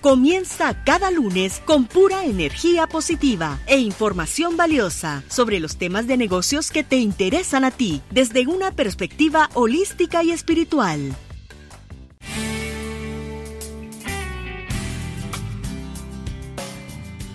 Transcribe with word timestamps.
Comienza 0.00 0.84
cada 0.84 1.10
lunes 1.10 1.60
con 1.64 1.86
pura 1.86 2.24
energía 2.24 2.86
positiva 2.86 3.58
e 3.66 3.78
información 3.78 4.56
valiosa 4.56 5.24
sobre 5.26 5.58
los 5.58 5.76
temas 5.76 6.06
de 6.06 6.16
negocios 6.16 6.70
que 6.70 6.84
te 6.84 6.98
interesan 6.98 7.64
a 7.64 7.72
ti 7.72 8.00
desde 8.12 8.46
una 8.46 8.70
perspectiva 8.70 9.50
holística 9.54 10.22
y 10.22 10.30
espiritual. 10.30 11.00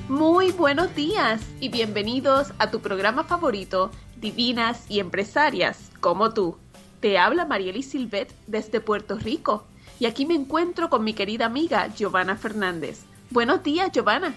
Muy 0.07 0.53
buenos 0.53 0.95
días 0.95 1.41
y 1.59 1.67
bienvenidos 1.67 2.53
a 2.59 2.71
tu 2.71 2.79
programa 2.79 3.25
favorito, 3.25 3.91
Divinas 4.15 4.85
y 4.87 5.01
Empresarias, 5.01 5.91
como 5.99 6.33
tú. 6.33 6.55
Te 7.01 7.17
habla 7.17 7.43
Marieli 7.43 7.83
Silvet 7.83 8.33
desde 8.47 8.79
Puerto 8.79 9.17
Rico 9.17 9.65
y 9.99 10.05
aquí 10.05 10.25
me 10.25 10.35
encuentro 10.35 10.89
con 10.89 11.03
mi 11.03 11.13
querida 11.13 11.45
amiga 11.45 11.93
Giovanna 11.95 12.35
Fernández. 12.35 13.01
Buenos 13.29 13.63
días, 13.63 13.91
Giovanna. 13.91 14.33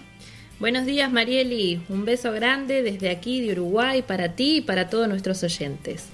Buenos 0.59 0.85
días, 0.85 1.11
Marieli. 1.11 1.81
Un 1.87 2.03
beso 2.03 2.31
grande 2.31 2.81
desde 2.81 3.11
aquí 3.11 3.41
de 3.41 3.51
Uruguay 3.51 4.01
para 4.01 4.33
ti 4.33 4.57
y 4.57 4.61
para 4.61 4.89
todos 4.89 5.07
nuestros 5.07 5.43
oyentes. 5.43 6.07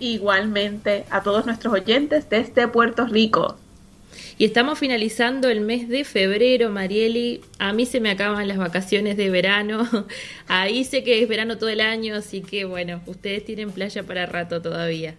Igualmente 0.00 1.04
a 1.10 1.22
todos 1.22 1.46
nuestros 1.46 1.74
oyentes 1.74 2.28
desde 2.28 2.66
Puerto 2.66 3.06
Rico. 3.06 3.56
Y 4.36 4.44
estamos 4.44 4.78
finalizando 4.78 5.48
el 5.48 5.60
mes 5.60 5.88
de 5.88 6.04
febrero, 6.04 6.70
Marieli. 6.70 7.40
A 7.58 7.72
mí 7.72 7.86
se 7.86 8.00
me 8.00 8.10
acaban 8.10 8.48
las 8.48 8.58
vacaciones 8.58 9.16
de 9.16 9.30
verano. 9.30 9.86
Ahí 10.48 10.84
sé 10.84 11.04
que 11.04 11.22
es 11.22 11.28
verano 11.28 11.58
todo 11.58 11.68
el 11.68 11.80
año, 11.80 12.16
así 12.16 12.40
que 12.40 12.64
bueno, 12.64 13.00
ustedes 13.06 13.44
tienen 13.44 13.70
playa 13.70 14.02
para 14.02 14.26
rato 14.26 14.62
todavía. 14.62 15.16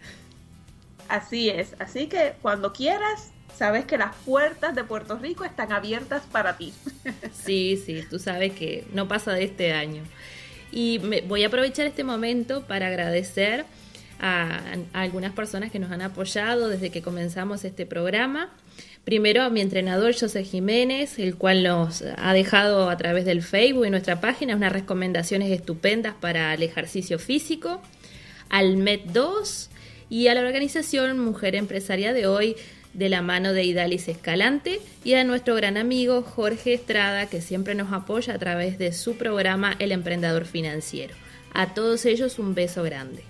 Así 1.08 1.50
es, 1.50 1.76
así 1.80 2.08
que 2.08 2.34
cuando 2.42 2.72
quieras 2.72 3.32
sabes 3.60 3.84
que 3.84 3.98
las 3.98 4.16
puertas 4.26 4.74
de 4.74 4.86
Puerto 4.86 5.18
Rico 5.18 5.44
están 5.44 5.74
abiertas 5.74 6.24
para 6.32 6.58
ti. 6.58 6.74
Sí, 7.34 7.82
sí, 7.84 8.04
tú 8.10 8.20
sabes 8.20 8.54
que 8.54 8.86
no 8.94 9.08
pasa 9.08 9.34
de 9.34 9.44
este 9.44 9.74
año. 9.74 10.04
Y 10.72 11.00
me, 11.00 11.22
voy 11.22 11.44
a 11.44 11.48
aprovechar 11.48 11.88
este 11.88 12.04
momento 12.04 12.64
para 12.68 12.88
agradecer 12.88 13.66
a, 14.20 14.60
a, 14.94 15.02
algunas 15.02 15.34
personas 15.34 15.72
que 15.72 15.80
nos 15.80 15.92
han 15.92 16.02
apoyado 16.02 16.70
desde 16.70 16.92
que 16.92 17.02
comenzamos 17.02 17.66
este 17.66 17.86
programa. 17.86 18.50
Primero 19.04 19.42
a 19.42 19.50
mi 19.50 19.62
entrenador 19.62 20.14
José 20.18 20.44
Jiménez, 20.44 21.18
el 21.18 21.36
cual 21.36 21.64
nos 21.64 22.04
ha 22.18 22.34
dejado 22.34 22.90
a 22.90 22.98
través 22.98 23.26
del 23.26 23.42
Facebook 23.42 23.88
y 23.88 23.90
nuestra 23.90 24.22
página 24.22 24.56
unas 24.56 24.72
recomendaciones 24.72 25.52
estupendas 25.52 26.14
para 26.14 26.54
el 26.54 26.62
ejercicio 26.62 27.20
físico. 27.20 27.82
Al 28.50 28.78
MED2 28.78 29.70
y 30.10 30.28
a 30.28 30.36
la 30.36 30.42
organización 30.42 31.20
Mujer 31.20 31.56
Empresaria 31.56 32.14
de 32.14 32.28
hoy, 32.28 32.56
de 32.94 33.10
la 33.10 33.22
mano 33.22 33.54
de 33.54 33.64
Idalis 33.64 34.08
Escalante 34.08 34.82
y 35.04 35.14
a 35.14 35.24
nuestro 35.24 35.56
gran 35.56 35.78
amigo 35.78 36.22
Jorge 36.22 36.74
Estrada, 36.74 37.28
que 37.28 37.42
siempre 37.42 37.76
nos 37.76 37.94
apoya 37.94 38.34
a 38.34 38.40
través 38.40 38.78
de 38.78 38.92
su 38.94 39.18
programa 39.18 39.76
El 39.80 39.92
Emprendedor 39.92 40.46
Financiero. 40.46 41.16
A 41.54 41.74
todos 41.74 42.06
ellos 42.06 42.40
un 42.40 42.56
beso 42.56 42.84
grande. 42.84 43.24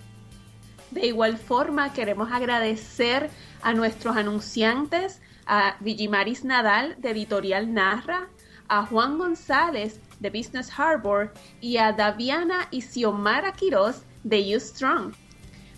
De 0.91 1.05
igual 1.05 1.37
forma, 1.37 1.93
queremos 1.93 2.31
agradecer 2.31 3.29
a 3.61 3.73
nuestros 3.73 4.17
anunciantes, 4.17 5.21
a 5.45 5.77
Vigimaris 5.79 6.43
Nadal 6.43 6.95
de 6.97 7.11
Editorial 7.11 7.73
Narra, 7.73 8.27
a 8.67 8.85
Juan 8.85 9.17
González 9.17 9.99
de 10.19 10.29
Business 10.29 10.71
Harbor 10.77 11.33
y 11.59 11.77
a 11.77 11.91
Daviana 11.91 12.67
y 12.71 12.81
Xiomara 12.81 13.53
Quiroz 13.53 14.03
de 14.23 14.47
You 14.47 14.59
Strong. 14.59 15.13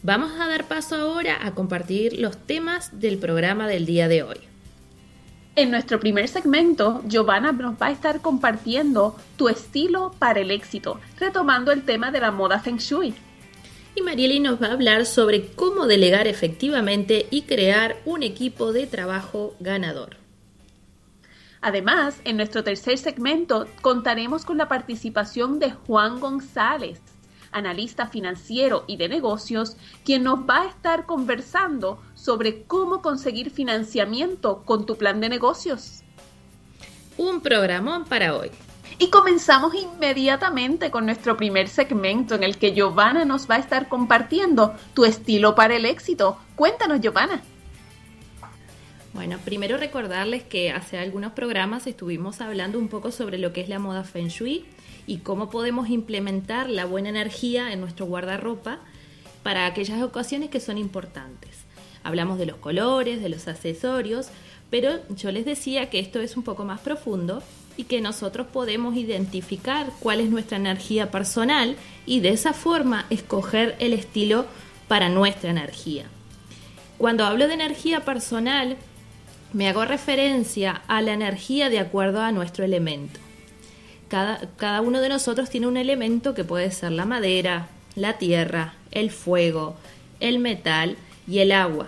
Vamos 0.03 0.31
a 0.39 0.47
dar 0.47 0.67
paso 0.67 0.95
ahora 0.95 1.45
a 1.45 1.53
compartir 1.53 2.19
los 2.19 2.35
temas 2.35 2.99
del 2.99 3.19
programa 3.19 3.67
del 3.67 3.85
día 3.85 4.07
de 4.07 4.23
hoy. 4.23 4.37
En 5.55 5.69
nuestro 5.69 5.99
primer 5.99 6.27
segmento, 6.27 7.03
Giovanna 7.05 7.51
nos 7.51 7.79
va 7.79 7.87
a 7.87 7.91
estar 7.91 8.19
compartiendo 8.19 9.15
tu 9.37 9.47
estilo 9.47 10.15
para 10.17 10.39
el 10.39 10.49
éxito, 10.49 10.99
retomando 11.19 11.71
el 11.71 11.83
tema 11.83 12.09
de 12.09 12.19
la 12.19 12.31
moda 12.31 12.59
Feng 12.59 12.77
Shui. 12.77 13.13
Y 13.93 14.01
Marieli 14.01 14.39
nos 14.39 14.59
va 14.59 14.67
a 14.67 14.73
hablar 14.73 15.05
sobre 15.05 15.51
cómo 15.53 15.85
delegar 15.85 16.25
efectivamente 16.25 17.27
y 17.29 17.43
crear 17.43 17.97
un 18.05 18.23
equipo 18.23 18.73
de 18.73 18.87
trabajo 18.87 19.53
ganador. 19.59 20.17
Además, 21.61 22.15
en 22.23 22.37
nuestro 22.37 22.63
tercer 22.63 22.97
segmento 22.97 23.67
contaremos 23.81 24.45
con 24.45 24.57
la 24.57 24.67
participación 24.67 25.59
de 25.59 25.71
Juan 25.71 26.19
González, 26.19 26.99
analista 27.51 28.07
financiero 28.07 28.83
y 28.87 28.97
de 28.97 29.09
negocios, 29.09 29.77
quien 30.03 30.23
nos 30.23 30.39
va 30.39 30.61
a 30.61 30.67
estar 30.67 31.05
conversando 31.05 32.01
sobre 32.15 32.63
cómo 32.63 33.01
conseguir 33.01 33.51
financiamiento 33.51 34.63
con 34.63 34.85
tu 34.85 34.97
plan 34.97 35.19
de 35.21 35.29
negocios. 35.29 36.03
Un 37.17 37.41
programón 37.41 38.05
para 38.05 38.35
hoy. 38.35 38.51
Y 38.99 39.09
comenzamos 39.09 39.73
inmediatamente 39.73 40.91
con 40.91 41.05
nuestro 41.05 41.37
primer 41.37 41.67
segmento 41.69 42.35
en 42.35 42.43
el 42.43 42.57
que 42.57 42.73
Giovanna 42.73 43.25
nos 43.25 43.49
va 43.49 43.55
a 43.55 43.59
estar 43.59 43.89
compartiendo 43.89 44.75
tu 44.93 45.05
estilo 45.05 45.55
para 45.55 45.75
el 45.75 45.85
éxito. 45.85 46.37
Cuéntanos, 46.55 47.01
Giovanna. 47.01 47.41
Bueno, 49.13 49.39
primero 49.43 49.77
recordarles 49.77 50.43
que 50.43 50.71
hace 50.71 50.97
algunos 50.97 51.33
programas 51.33 51.85
estuvimos 51.85 52.39
hablando 52.39 52.79
un 52.79 52.87
poco 52.87 53.11
sobre 53.11 53.37
lo 53.37 53.51
que 53.51 53.61
es 53.61 53.69
la 53.69 53.77
moda 53.77 54.03
Feng 54.03 54.29
Shui 54.29 54.65
y 55.11 55.17
cómo 55.17 55.49
podemos 55.49 55.89
implementar 55.89 56.69
la 56.69 56.85
buena 56.85 57.09
energía 57.09 57.73
en 57.73 57.81
nuestro 57.81 58.05
guardarropa 58.05 58.79
para 59.43 59.65
aquellas 59.65 60.01
ocasiones 60.03 60.49
que 60.49 60.61
son 60.61 60.77
importantes. 60.77 61.49
Hablamos 62.01 62.39
de 62.39 62.45
los 62.45 62.55
colores, 62.55 63.21
de 63.21 63.27
los 63.27 63.49
accesorios, 63.49 64.29
pero 64.69 65.01
yo 65.09 65.33
les 65.33 65.43
decía 65.43 65.89
que 65.89 65.99
esto 65.99 66.21
es 66.21 66.37
un 66.37 66.43
poco 66.43 66.63
más 66.63 66.79
profundo 66.79 67.43
y 67.75 67.83
que 67.83 67.99
nosotros 67.99 68.47
podemos 68.47 68.95
identificar 68.95 69.91
cuál 69.99 70.21
es 70.21 70.29
nuestra 70.29 70.55
energía 70.55 71.11
personal 71.11 71.75
y 72.05 72.21
de 72.21 72.29
esa 72.29 72.53
forma 72.53 73.05
escoger 73.09 73.75
el 73.79 73.91
estilo 73.91 74.45
para 74.87 75.09
nuestra 75.09 75.51
energía. 75.51 76.05
Cuando 76.97 77.25
hablo 77.25 77.49
de 77.49 77.55
energía 77.55 78.05
personal, 78.05 78.77
me 79.51 79.67
hago 79.67 79.83
referencia 79.83 80.83
a 80.87 81.01
la 81.01 81.11
energía 81.11 81.69
de 81.69 81.79
acuerdo 81.79 82.21
a 82.21 82.31
nuestro 82.31 82.63
elemento. 82.63 83.19
Cada, 84.11 84.41
cada, 84.57 84.81
uno 84.81 84.99
de 84.99 85.07
nosotros 85.07 85.49
tiene 85.49 85.67
un 85.67 85.77
elemento 85.77 86.33
que 86.33 86.43
puede 86.43 86.69
ser 86.71 86.91
la 86.91 87.05
madera, 87.05 87.69
la 87.95 88.17
tierra, 88.17 88.73
el 88.91 89.09
fuego, 89.09 89.77
el 90.19 90.37
metal 90.39 90.97
y 91.29 91.39
el 91.39 91.53
agua. 91.53 91.87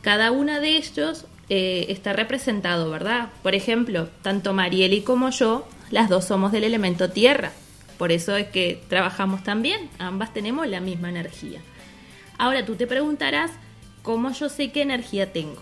Cada 0.00 0.30
uno 0.30 0.58
de 0.60 0.78
ellos 0.78 1.26
eh, 1.50 1.84
está 1.90 2.14
representado, 2.14 2.90
¿verdad? 2.90 3.28
Por 3.42 3.54
ejemplo, 3.54 4.08
tanto 4.22 4.54
Marieli 4.54 5.02
como 5.02 5.28
yo, 5.28 5.68
las 5.90 6.08
dos 6.08 6.24
somos 6.24 6.52
del 6.52 6.64
elemento 6.64 7.10
tierra. 7.10 7.52
Por 7.98 8.10
eso 8.10 8.34
es 8.36 8.48
que 8.48 8.82
trabajamos 8.88 9.44
tan 9.44 9.60
bien, 9.60 9.90
ambas 9.98 10.32
tenemos 10.32 10.66
la 10.68 10.80
misma 10.80 11.10
energía. 11.10 11.60
Ahora 12.38 12.64
tú 12.64 12.76
te 12.76 12.86
preguntarás, 12.86 13.50
¿cómo 14.02 14.32
yo 14.32 14.48
sé 14.48 14.72
qué 14.72 14.80
energía 14.80 15.34
tengo? 15.34 15.60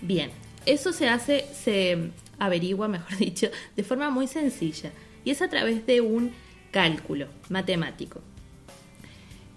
Bien, 0.00 0.30
eso 0.66 0.92
se 0.92 1.08
hace, 1.08 1.46
se 1.54 2.10
averigua, 2.38 2.88
mejor 2.96 3.16
dicho, 3.16 3.48
de 3.76 3.84
forma 3.84 4.10
muy 4.10 4.26
sencilla 4.26 4.90
y 5.24 5.30
es 5.30 5.42
a 5.42 5.48
través 5.48 5.86
de 5.86 6.00
un 6.00 6.32
cálculo 6.70 7.26
matemático. 7.48 8.20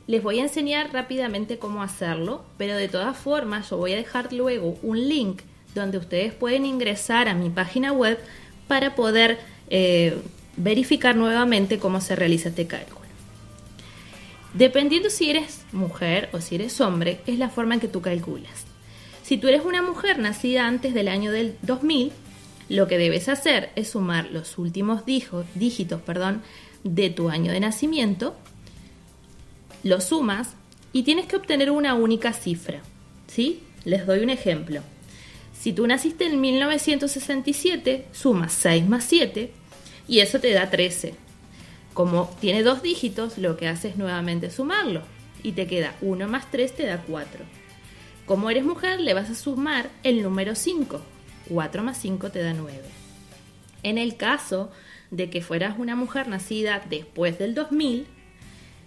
Les 0.08 0.24
voy 0.24 0.40
a 0.40 0.44
enseñar 0.44 0.92
rápidamente 0.92 1.60
cómo 1.60 1.84
hacerlo, 1.84 2.44
pero 2.58 2.76
de 2.76 2.88
todas 2.88 3.16
formas 3.16 3.70
yo 3.70 3.78
voy 3.78 3.94
a 3.94 3.98
dejar 3.98 4.34
luego 4.34 4.80
un 4.82 5.08
link 5.08 5.42
donde 5.76 6.00
ustedes 6.00 6.34
pueden 6.34 6.66
ingresar 6.66 7.28
a 7.28 7.36
mi 7.36 7.52
página 7.52 7.92
web 7.92 8.18
para 8.68 8.96
poder 8.96 9.38
eh, 9.70 10.18
verificar 10.58 11.16
nuevamente 11.16 11.78
cómo 11.78 12.02
se 12.02 12.16
realiza 12.16 12.50
este 12.50 12.66
cálculo. 12.66 13.00
Dependiendo 14.56 15.12
si 15.12 15.30
eres 15.30 15.62
mujer 15.72 16.30
o 16.34 16.42
si 16.42 16.56
eres 16.56 16.82
hombre, 16.82 17.20
es 17.28 17.38
la 17.38 17.50
forma 17.50 17.76
en 17.76 17.80
que 17.80 17.88
tú 17.88 18.02
calculas. 18.02 18.69
Si 19.30 19.38
tú 19.38 19.48
eres 19.48 19.64
una 19.64 19.84
mujer 19.84 20.18
nacida 20.18 20.66
antes 20.66 20.96
del 20.96 21.08
año 21.08 21.32
del 21.32 21.56
2000, 21.62 22.12
lo 22.68 22.88
que 22.88 22.98
debes 22.98 23.30
hacer 23.30 23.70
es 23.76 23.90
sumar 23.90 24.32
los 24.32 24.58
últimos 24.58 25.04
dígitos 25.06 26.02
perdón, 26.02 26.42
de 26.84 27.12
tu 27.12 27.30
año 27.30 27.52
de 27.52 27.60
nacimiento, 27.60 28.36
lo 29.84 30.02
sumas 30.02 30.56
y 30.94 31.04
tienes 31.04 31.28
que 31.28 31.36
obtener 31.36 31.70
una 31.70 31.94
única 31.94 32.34
cifra. 32.34 32.82
¿sí? 33.28 33.62
Les 33.86 34.08
doy 34.08 34.24
un 34.24 34.32
ejemplo. 34.32 34.82
Si 35.54 35.74
tú 35.74 35.86
naciste 35.86 36.26
en 36.26 36.42
1967, 36.42 38.08
sumas 38.12 38.52
6 38.52 38.88
más 38.88 39.04
7 39.04 39.52
y 40.08 40.22
eso 40.22 40.40
te 40.40 40.54
da 40.54 40.72
13. 40.72 41.14
Como 41.94 42.36
tiene 42.42 42.64
dos 42.64 42.82
dígitos, 42.82 43.38
lo 43.38 43.58
que 43.58 43.68
haces 43.68 43.92
es 43.92 43.98
nuevamente 44.00 44.50
sumarlo 44.50 45.04
y 45.44 45.52
te 45.52 45.68
queda 45.68 45.94
1 46.02 46.28
más 46.28 46.50
3 46.50 46.76
te 46.76 46.88
da 46.88 47.04
4. 47.08 47.59
Como 48.30 48.52
eres 48.52 48.64
mujer, 48.64 49.00
le 49.00 49.16
vas 49.16 49.32
a 49.32 49.34
sumar 49.34 49.90
el 50.04 50.22
número 50.22 50.54
5. 50.54 51.02
4 51.50 51.84
más 51.84 51.98
5 51.98 52.30
te 52.30 52.44
da 52.44 52.54
9. 52.54 52.80
En 53.82 53.98
el 53.98 54.18
caso 54.18 54.70
de 55.10 55.32
que 55.32 55.42
fueras 55.42 55.80
una 55.80 55.96
mujer 55.96 56.28
nacida 56.28 56.80
después 56.88 57.40
del 57.40 57.56
2000, 57.56 58.06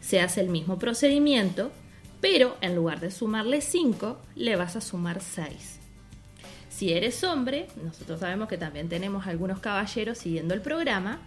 se 0.01 0.21
hace 0.21 0.43
el 0.43 0.49
mismo 0.49 0.79
procedimiento, 0.79 1.73
pero 2.21 2.57
en 2.61 2.77
lugar 2.77 3.01
de 3.01 3.11
sumarle 3.11 3.63
5, 3.63 4.17
le 4.37 4.55
vas 4.55 4.77
a 4.77 4.81
sumar 4.81 5.21
6. 5.21 5.81
Si 6.71 6.93
eres 6.93 7.25
hombre, 7.25 7.67
nosotros 7.83 8.21
sabemos 8.21 8.47
que 8.47 8.59
también 8.59 8.89
tenemos 8.89 9.27
algunos 9.27 9.59
caballeros 9.59 10.19
siguiendo 10.19 10.55
el 10.55 10.61
programa, 10.61 11.19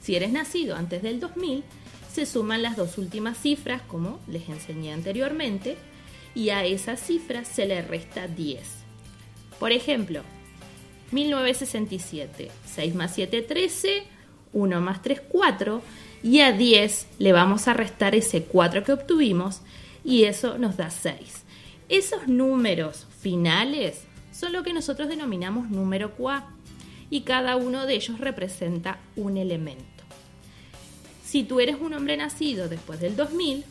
si 0.00 0.14
eres 0.14 0.30
nacido 0.30 0.76
antes 0.76 1.02
del 1.02 1.18
2000, 1.18 1.64
se 2.12 2.26
suman 2.26 2.62
las 2.62 2.76
dos 2.76 2.96
últimas 2.96 3.36
cifras, 3.38 3.82
como 3.82 4.20
les 4.28 4.48
enseñé 4.48 4.92
anteriormente, 4.92 5.76
y 6.34 6.50
a 6.50 6.64
esa 6.64 6.96
cifra 6.96 7.44
se 7.44 7.66
le 7.66 7.82
resta 7.82 8.26
10. 8.26 8.60
Por 9.58 9.72
ejemplo, 9.72 10.22
1967, 11.12 12.50
6 12.66 12.94
más 12.94 13.14
7, 13.14 13.42
13, 13.42 14.04
1 14.52 14.80
más 14.80 15.02
3, 15.02 15.22
4, 15.28 15.82
y 16.22 16.40
a 16.40 16.52
10 16.52 17.06
le 17.18 17.32
vamos 17.32 17.68
a 17.68 17.74
restar 17.74 18.14
ese 18.14 18.44
4 18.44 18.84
que 18.84 18.92
obtuvimos, 18.92 19.62
y 20.04 20.24
eso 20.24 20.58
nos 20.58 20.76
da 20.76 20.90
6. 20.90 21.44
Esos 21.88 22.28
números 22.28 23.06
finales 23.20 24.02
son 24.32 24.52
lo 24.52 24.62
que 24.62 24.72
nosotros 24.72 25.08
denominamos 25.08 25.70
número 25.70 26.14
QA 26.16 26.48
y 27.10 27.22
cada 27.22 27.56
uno 27.56 27.84
de 27.84 27.94
ellos 27.94 28.20
representa 28.20 29.00
un 29.16 29.36
elemento. 29.36 29.84
Si 31.24 31.42
tú 31.42 31.60
eres 31.60 31.76
un 31.80 31.92
hombre 31.92 32.16
nacido 32.16 32.68
después 32.68 33.00
del 33.00 33.16
2000, 33.16 33.64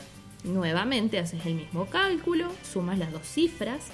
nuevamente 0.44 1.20
haces 1.20 1.46
el 1.46 1.56
mismo 1.56 1.88
cálculo, 1.88 2.52
sumas 2.72 2.98
las 2.98 3.12
dos 3.12 3.28
cifras 3.28 3.88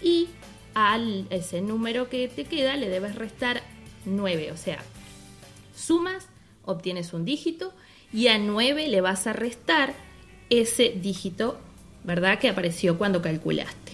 y 0.00 0.28
al 0.74 1.26
ese 1.30 1.60
número 1.60 2.08
que 2.08 2.28
te 2.28 2.44
queda 2.44 2.76
le 2.76 2.88
debes 2.88 3.14
restar 3.14 3.62
9, 4.04 4.52
o 4.52 4.56
sea, 4.56 4.78
sumas, 5.76 6.26
obtienes 6.64 7.12
un 7.12 7.24
dígito 7.24 7.72
y 8.12 8.28
a 8.28 8.38
9 8.38 8.88
le 8.88 9.00
vas 9.00 9.26
a 9.26 9.32
restar 9.32 9.94
ese 10.50 10.90
dígito, 10.90 11.58
¿verdad? 12.04 12.38
Que 12.38 12.48
apareció 12.48 12.98
cuando 12.98 13.22
calculaste. 13.22 13.92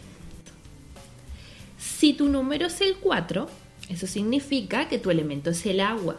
Si 1.78 2.12
tu 2.14 2.28
número 2.28 2.66
es 2.66 2.80
el 2.80 2.96
4, 2.96 3.48
eso 3.88 4.06
significa 4.06 4.88
que 4.88 4.98
tu 4.98 5.10
elemento 5.10 5.50
es 5.50 5.64
el 5.66 5.80
agua. 5.80 6.18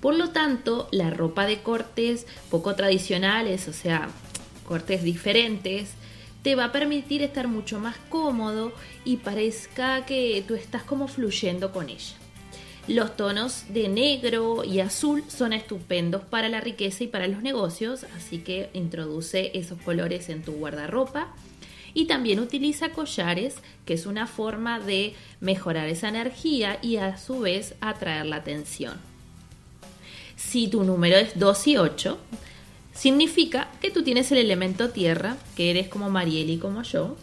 Por 0.00 0.16
lo 0.16 0.30
tanto, 0.30 0.88
la 0.90 1.10
ropa 1.10 1.46
de 1.46 1.62
cortes 1.62 2.26
poco 2.50 2.74
tradicionales, 2.74 3.68
o 3.68 3.72
sea, 3.72 4.10
cortes 4.66 5.02
diferentes, 5.02 5.90
te 6.42 6.54
va 6.56 6.66
a 6.66 6.72
permitir 6.72 7.22
estar 7.22 7.48
mucho 7.48 7.78
más 7.78 7.96
cómodo 8.10 8.72
y 9.04 9.16
parezca 9.16 10.04
que 10.04 10.44
tú 10.46 10.54
estás 10.54 10.82
como 10.82 11.08
fluyendo 11.08 11.72
con 11.72 11.88
ella. 11.88 12.16
Los 12.86 13.16
tonos 13.16 13.64
de 13.70 13.88
negro 13.88 14.62
y 14.62 14.80
azul 14.80 15.24
son 15.28 15.54
estupendos 15.54 16.22
para 16.22 16.50
la 16.50 16.60
riqueza 16.60 17.04
y 17.04 17.06
para 17.06 17.26
los 17.28 17.42
negocios, 17.42 18.04
así 18.14 18.38
que 18.38 18.68
introduce 18.74 19.52
esos 19.54 19.80
colores 19.80 20.28
en 20.28 20.42
tu 20.42 20.52
guardarropa. 20.52 21.28
Y 21.94 22.06
también 22.06 22.40
utiliza 22.40 22.90
collares, 22.90 23.54
que 23.86 23.94
es 23.94 24.04
una 24.04 24.26
forma 24.26 24.80
de 24.80 25.14
mejorar 25.40 25.88
esa 25.88 26.08
energía 26.08 26.78
y 26.82 26.96
a 26.96 27.16
su 27.16 27.40
vez 27.40 27.74
atraer 27.80 28.26
la 28.26 28.36
atención. 28.36 28.98
Si 30.36 30.68
tu 30.68 30.84
número 30.84 31.16
es 31.16 31.38
2 31.38 31.66
y 31.68 31.76
8, 31.78 32.18
significa 32.94 33.68
que 33.80 33.90
tú 33.90 34.02
tienes 34.02 34.30
el 34.32 34.38
elemento 34.38 34.90
tierra, 34.90 35.36
que 35.56 35.70
eres 35.70 35.88
como 35.88 36.08
Marieli 36.10 36.54
y 36.54 36.58
como 36.58 36.82
yo. 36.82 37.16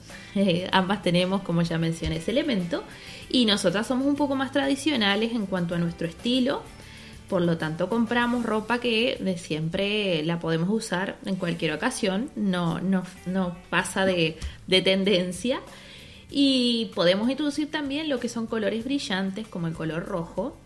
ambas 0.72 1.02
tenemos, 1.02 1.42
como 1.42 1.62
ya 1.62 1.78
mencioné, 1.78 2.18
ese 2.18 2.32
elemento. 2.32 2.84
Y 3.30 3.46
nosotras 3.46 3.88
somos 3.88 4.06
un 4.06 4.16
poco 4.16 4.36
más 4.36 4.52
tradicionales 4.52 5.32
en 5.32 5.46
cuanto 5.46 5.74
a 5.74 5.80
nuestro 5.80 6.08
estilo. 6.08 6.62
Por 7.30 7.42
lo 7.42 7.58
tanto, 7.58 7.88
compramos 7.88 8.46
ropa 8.46 8.80
que 8.80 9.18
de 9.22 9.38
siempre 9.38 10.22
la 10.24 10.40
podemos 10.40 10.70
usar 10.70 11.18
en 11.26 11.38
cualquier 11.38 11.72
ocasión. 11.72 12.30
No, 12.36 12.82
pasa 13.70 14.06
de, 14.06 14.38
de 14.68 14.82
tendencia. 14.82 15.62
Y 16.30 16.92
podemos 16.94 17.30
introducir 17.30 17.72
también 17.72 18.10
lo 18.10 18.20
que 18.20 18.28
son 18.28 18.48
colores 18.48 18.84
brillantes 18.84 19.48
como 19.48 19.68
el 19.68 19.74
color 19.74 20.06
rojo, 20.06 20.58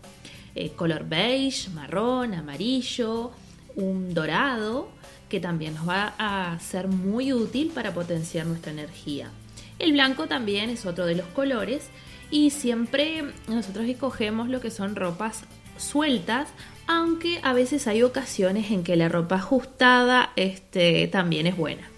el 0.54 0.72
color 0.72 1.08
beige, 1.08 1.70
marrón, 1.70 2.34
amarillo, 2.34 3.32
un 3.76 4.14
dorado, 4.14 4.88
que 5.28 5.40
también 5.40 5.74
nos 5.74 5.88
va 5.88 6.14
a 6.18 6.58
ser 6.58 6.88
muy 6.88 7.32
útil 7.32 7.70
para 7.74 7.94
potenciar 7.94 8.46
nuestra 8.46 8.72
energía. 8.72 9.30
El 9.78 9.92
blanco 9.92 10.26
también 10.26 10.70
es 10.70 10.86
otro 10.86 11.06
de 11.06 11.14
los 11.14 11.26
colores 11.28 11.88
y 12.30 12.50
siempre 12.50 13.24
nosotros 13.46 13.86
escogemos 13.86 14.48
lo 14.48 14.60
que 14.60 14.70
son 14.70 14.96
ropas 14.96 15.44
sueltas, 15.76 16.48
aunque 16.86 17.40
a 17.42 17.52
veces 17.52 17.86
hay 17.86 18.02
ocasiones 18.02 18.70
en 18.70 18.82
que 18.82 18.96
la 18.96 19.08
ropa 19.08 19.36
ajustada 19.36 20.32
este, 20.36 21.08
también 21.08 21.46
es 21.46 21.56
buena. 21.56 21.90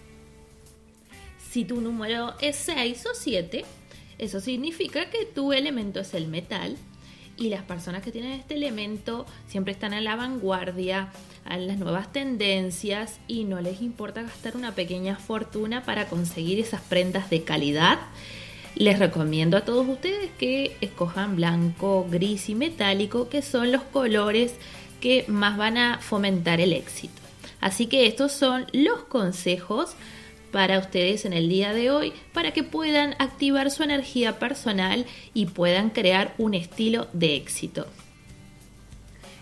Si 1.51 1.65
tu 1.65 1.81
número 1.81 2.35
es 2.41 2.57
6 2.57 3.07
o 3.07 3.15
7, 3.15 3.65
eso 4.19 4.41
significa 4.41 5.09
que 5.11 5.25
tu 5.25 5.53
elemento 5.53 6.01
es 6.01 6.15
el 6.15 6.29
metal 6.29 6.77
y 7.39 7.49
las 7.49 7.63
personas 7.63 8.03
que 8.03 8.13
tienen 8.13 8.33
este 8.33 8.55
elemento 8.55 9.25
siempre 9.47 9.73
están 9.73 9.95
a 9.95 10.01
la 10.01 10.17
vanguardia, 10.17 11.13
a 11.45 11.57
las 11.57 11.79
nuevas 11.79 12.13
tendencias 12.13 13.21
y 13.29 13.45
no 13.45 13.61
les 13.61 13.81
importa 13.81 14.23
gastar 14.23 14.57
una 14.57 14.75
pequeña 14.75 15.17
fortuna 15.17 15.85
para 15.85 16.07
conseguir 16.07 16.59
esas 16.59 16.81
prendas 16.81 17.31
de 17.31 17.45
calidad. 17.45 17.99
Les 18.75 18.99
recomiendo 18.99 19.57
a 19.57 19.65
todos 19.65 19.89
ustedes 19.89 20.31
que 20.39 20.77
escojan 20.81 21.37
blanco, 21.37 22.07
gris 22.11 22.49
y 22.49 22.55
metálico, 22.55 23.29
que 23.29 23.43
son 23.43 23.73
los 23.73 23.83
colores 23.83 24.55
que 25.01 25.25
más 25.29 25.57
van 25.57 25.79
a 25.79 25.99
fomentar 25.99 26.61
el 26.61 26.73
éxito. 26.73 27.23
Así 27.61 27.87
que 27.87 28.07
estos 28.07 28.33
son 28.33 28.67
los 28.73 29.01
consejos 29.05 29.97
para 30.51 30.79
ustedes 30.79 31.25
en 31.25 31.33
el 31.33 31.49
día 31.49 31.73
de 31.73 31.91
hoy 31.91 32.13
para 32.33 32.53
que 32.53 32.63
puedan 32.63 33.15
activar 33.19 33.71
su 33.71 33.83
energía 33.83 34.39
personal 34.39 35.07
y 35.35 35.47
puedan 35.47 35.91
crear 35.91 36.35
un 36.39 36.55
estilo 36.55 37.09
de 37.13 37.37
éxito. 37.37 37.87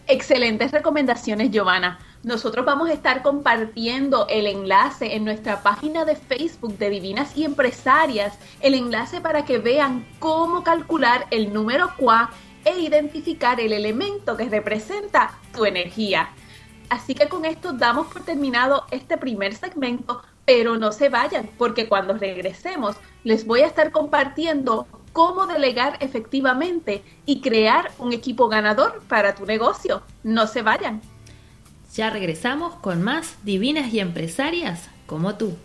Excelentes 0.08 0.70
recomendaciones, 0.70 1.50
Giovanna. 1.50 1.98
Nosotros 2.22 2.64
vamos 2.64 2.88
a 2.88 2.92
estar 2.92 3.22
compartiendo 3.22 4.26
el 4.28 4.46
enlace 4.46 5.16
en 5.16 5.25
nuestra 5.25 5.62
página 5.62 6.04
de 6.04 6.16
Facebook 6.16 6.78
de 6.78 6.90
Divinas 6.90 7.36
y 7.36 7.44
Empresarias, 7.44 8.38
el 8.60 8.75
enlace 8.75 9.20
para 9.20 9.44
que 9.44 9.58
vean 9.58 10.06
cómo 10.18 10.62
calcular 10.62 11.26
el 11.30 11.52
número 11.52 11.90
QA 11.96 12.30
e 12.64 12.78
identificar 12.78 13.60
el 13.60 13.72
elemento 13.72 14.36
que 14.36 14.48
representa 14.48 15.38
tu 15.54 15.64
energía. 15.64 16.30
Así 16.88 17.14
que 17.14 17.28
con 17.28 17.44
esto 17.44 17.72
damos 17.72 18.06
por 18.08 18.25
terminado 18.25 18.86
este 18.90 19.18
primer 19.18 19.54
segmento 19.54 20.22
pero 20.46 20.78
no 20.78 20.92
se 20.92 21.10
vayan, 21.10 21.50
porque 21.58 21.88
cuando 21.88 22.14
regresemos 22.14 22.96
les 23.24 23.44
voy 23.44 23.60
a 23.60 23.66
estar 23.66 23.90
compartiendo 23.90 24.86
cómo 25.12 25.46
delegar 25.46 25.96
efectivamente 26.00 27.02
y 27.26 27.40
crear 27.40 27.90
un 27.98 28.12
equipo 28.12 28.48
ganador 28.48 29.02
para 29.08 29.34
tu 29.34 29.44
negocio. 29.44 30.02
No 30.22 30.46
se 30.46 30.62
vayan. 30.62 31.02
Ya 31.94 32.10
regresamos 32.10 32.74
con 32.76 33.02
más 33.02 33.36
divinas 33.42 33.92
y 33.92 34.00
empresarias 34.00 34.88
como 35.06 35.34
tú. 35.34 35.56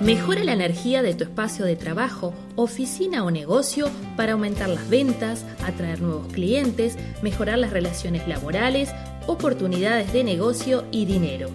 Mejora 0.00 0.42
la 0.42 0.52
energía 0.52 1.02
de 1.02 1.14
tu 1.14 1.24
espacio 1.24 1.64
de 1.64 1.76
trabajo, 1.76 2.32
oficina 2.56 3.24
o 3.24 3.30
negocio 3.30 3.88
para 4.16 4.32
aumentar 4.32 4.68
las 4.68 4.88
ventas, 4.88 5.44
atraer 5.64 6.00
nuevos 6.00 6.32
clientes, 6.32 6.96
mejorar 7.22 7.58
las 7.58 7.70
relaciones 7.70 8.26
laborales, 8.26 8.90
oportunidades 9.26 10.12
de 10.12 10.24
negocio 10.24 10.84
y 10.90 11.04
dinero 11.04 11.50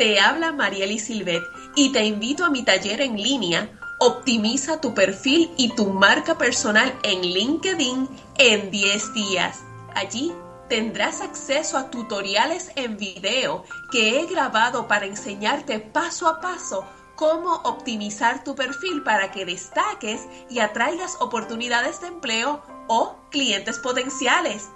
Te 0.01 0.19
habla 0.19 0.51
Marieli 0.51 0.99
Silvet 0.99 1.43
y 1.77 1.93
te 1.93 2.07
invito 2.07 2.47
a 2.47 2.51
mi 2.51 2.63
taller 2.63 3.03
en 3.03 3.19
línea 3.19 3.69
Optimiza 3.99 4.81
tu 4.81 4.95
perfil 4.95 5.51
y 5.59 5.75
tu 5.75 5.91
marca 5.91 6.39
personal 6.39 6.91
en 7.03 7.21
LinkedIn 7.21 8.09
en 8.39 8.71
10 8.71 9.13
días. 9.13 9.63
Allí 9.95 10.33
tendrás 10.71 11.21
acceso 11.21 11.77
a 11.77 11.91
tutoriales 11.91 12.71
en 12.77 12.97
video 12.97 13.65
que 13.91 14.21
he 14.21 14.27
grabado 14.27 14.87
para 14.87 15.05
enseñarte 15.05 15.81
paso 15.81 16.29
a 16.29 16.41
paso 16.41 16.87
cómo 17.17 17.57
optimizar 17.65 18.45
tu 18.45 18.55
perfil 18.55 19.03
para 19.03 19.33
que 19.33 19.45
destaques 19.45 20.23
y 20.49 20.61
atraigas 20.61 21.17
oportunidades 21.21 22.01
de 22.01 22.07
empleo 22.07 22.63
o 22.89 23.17
clientes 23.31 23.79
potenciales. 23.81 24.71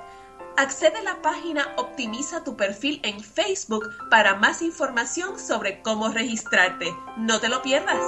Accede 0.56 0.98
a 0.98 1.02
la 1.02 1.22
página 1.22 1.66
Optimiza 1.78 2.44
tu 2.44 2.56
perfil 2.56 3.00
en 3.04 3.20
Facebook 3.20 3.88
para 4.10 4.34
más 4.34 4.62
información 4.62 5.38
sobre 5.38 5.80
cómo 5.80 6.08
registrarte. 6.08 6.92
No 7.16 7.40
te 7.40 7.48
lo 7.48 7.62
pierdas. 7.62 8.04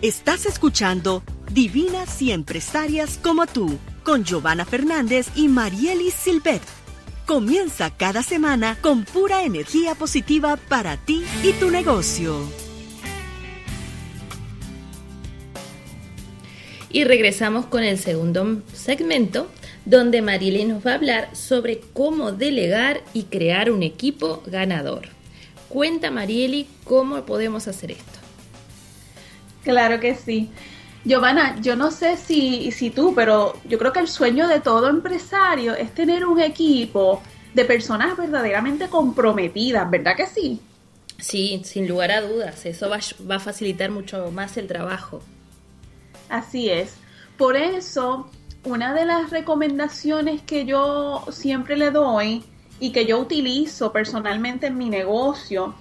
Estás 0.00 0.46
escuchando 0.46 1.22
Divinas 1.50 2.20
y 2.22 2.30
Empresarias 2.30 3.18
como 3.22 3.46
tú, 3.46 3.78
con 4.04 4.24
Giovanna 4.24 4.64
Fernández 4.64 5.28
y 5.34 5.48
Marielis 5.48 6.14
Silvet. 6.14 6.62
Comienza 7.26 7.90
cada 7.96 8.22
semana 8.22 8.76
con 8.80 9.04
pura 9.04 9.42
energía 9.42 9.94
positiva 9.94 10.56
para 10.56 10.98
ti 10.98 11.24
y 11.42 11.52
tu 11.52 11.70
negocio. 11.70 12.42
Y 16.90 17.02
regresamos 17.04 17.66
con 17.66 17.82
el 17.82 17.98
segundo 17.98 18.62
segmento, 18.72 19.50
donde 19.84 20.22
Marielis 20.22 20.68
nos 20.68 20.86
va 20.86 20.92
a 20.92 20.94
hablar 20.94 21.34
sobre 21.34 21.80
cómo 21.92 22.30
delegar 22.30 23.02
y 23.14 23.24
crear 23.24 23.72
un 23.72 23.82
equipo 23.82 24.42
ganador. 24.46 25.08
Cuenta 25.68 26.12
Marieli 26.12 26.68
cómo 26.84 27.24
podemos 27.24 27.66
hacer 27.66 27.90
esto. 27.92 28.20
Claro 29.64 29.98
que 29.98 30.14
sí. 30.14 30.50
Giovanna, 31.04 31.60
yo 31.60 31.76
no 31.76 31.90
sé 31.90 32.16
si, 32.16 32.72
si 32.72 32.90
tú, 32.90 33.14
pero 33.14 33.54
yo 33.68 33.78
creo 33.78 33.92
que 33.92 34.00
el 34.00 34.08
sueño 34.08 34.48
de 34.48 34.60
todo 34.60 34.88
empresario 34.88 35.74
es 35.74 35.92
tener 35.92 36.24
un 36.24 36.40
equipo 36.40 37.22
de 37.52 37.64
personas 37.66 38.16
verdaderamente 38.16 38.88
comprometidas, 38.88 39.90
¿verdad 39.90 40.16
que 40.16 40.26
sí? 40.26 40.60
Sí, 41.18 41.60
sin 41.64 41.86
lugar 41.86 42.10
a 42.10 42.22
dudas, 42.22 42.64
eso 42.64 42.88
va, 42.88 42.98
va, 43.30 43.36
a 43.36 43.40
facilitar 43.40 43.90
mucho 43.90 44.30
más 44.30 44.56
el 44.56 44.66
trabajo. 44.66 45.20
Así 46.30 46.70
es. 46.70 46.96
Por 47.36 47.56
eso, 47.56 48.30
una 48.64 48.94
de 48.94 49.04
las 49.04 49.30
recomendaciones 49.30 50.40
que 50.42 50.64
yo 50.64 51.24
siempre 51.30 51.76
le 51.76 51.90
doy 51.90 52.42
y 52.80 52.92
que 52.92 53.04
yo 53.04 53.18
utilizo 53.18 53.92
personalmente 53.92 54.68
en 54.68 54.78
mi 54.78 54.88
negocio 54.88 55.74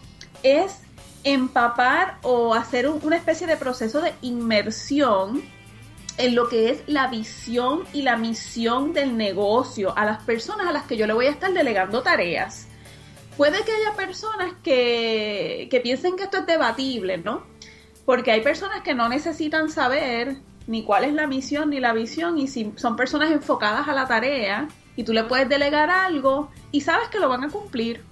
es 0.43 0.82
empapar 1.23 2.17
o 2.21 2.53
hacer 2.53 2.87
una 2.87 3.15
especie 3.15 3.47
de 3.47 3.57
proceso 3.57 4.01
de 4.01 4.13
inmersión 4.21 5.43
en 6.17 6.35
lo 6.35 6.47
que 6.47 6.69
es 6.69 6.83
la 6.87 7.07
visión 7.07 7.83
y 7.93 8.03
la 8.03 8.17
misión 8.17 8.93
del 8.93 9.17
negocio 9.17 9.97
a 9.97 10.05
las 10.05 10.21
personas 10.23 10.67
a 10.67 10.71
las 10.71 10.83
que 10.83 10.97
yo 10.97 11.07
le 11.07 11.13
voy 11.13 11.25
a 11.25 11.31
estar 11.31 11.51
delegando 11.53 12.03
tareas. 12.03 12.67
Puede 13.37 13.63
que 13.63 13.71
haya 13.71 13.95
personas 13.95 14.53
que, 14.63 15.67
que 15.71 15.79
piensen 15.79 16.15
que 16.15 16.23
esto 16.23 16.37
es 16.37 16.45
debatible, 16.45 17.17
¿no? 17.17 17.43
Porque 18.05 18.31
hay 18.31 18.41
personas 18.41 18.81
que 18.81 18.93
no 18.93 19.09
necesitan 19.09 19.69
saber 19.69 20.37
ni 20.67 20.83
cuál 20.83 21.05
es 21.05 21.13
la 21.13 21.25
misión 21.25 21.71
ni 21.71 21.79
la 21.79 21.93
visión 21.93 22.37
y 22.37 22.47
si 22.47 22.73
son 22.75 22.95
personas 22.95 23.31
enfocadas 23.31 23.87
a 23.87 23.93
la 23.93 24.07
tarea 24.07 24.67
y 24.95 25.03
tú 25.03 25.13
le 25.13 25.23
puedes 25.23 25.49
delegar 25.49 25.89
algo 25.89 26.51
y 26.71 26.81
sabes 26.81 27.09
que 27.09 27.19
lo 27.19 27.29
van 27.29 27.43
a 27.43 27.49
cumplir. 27.49 28.03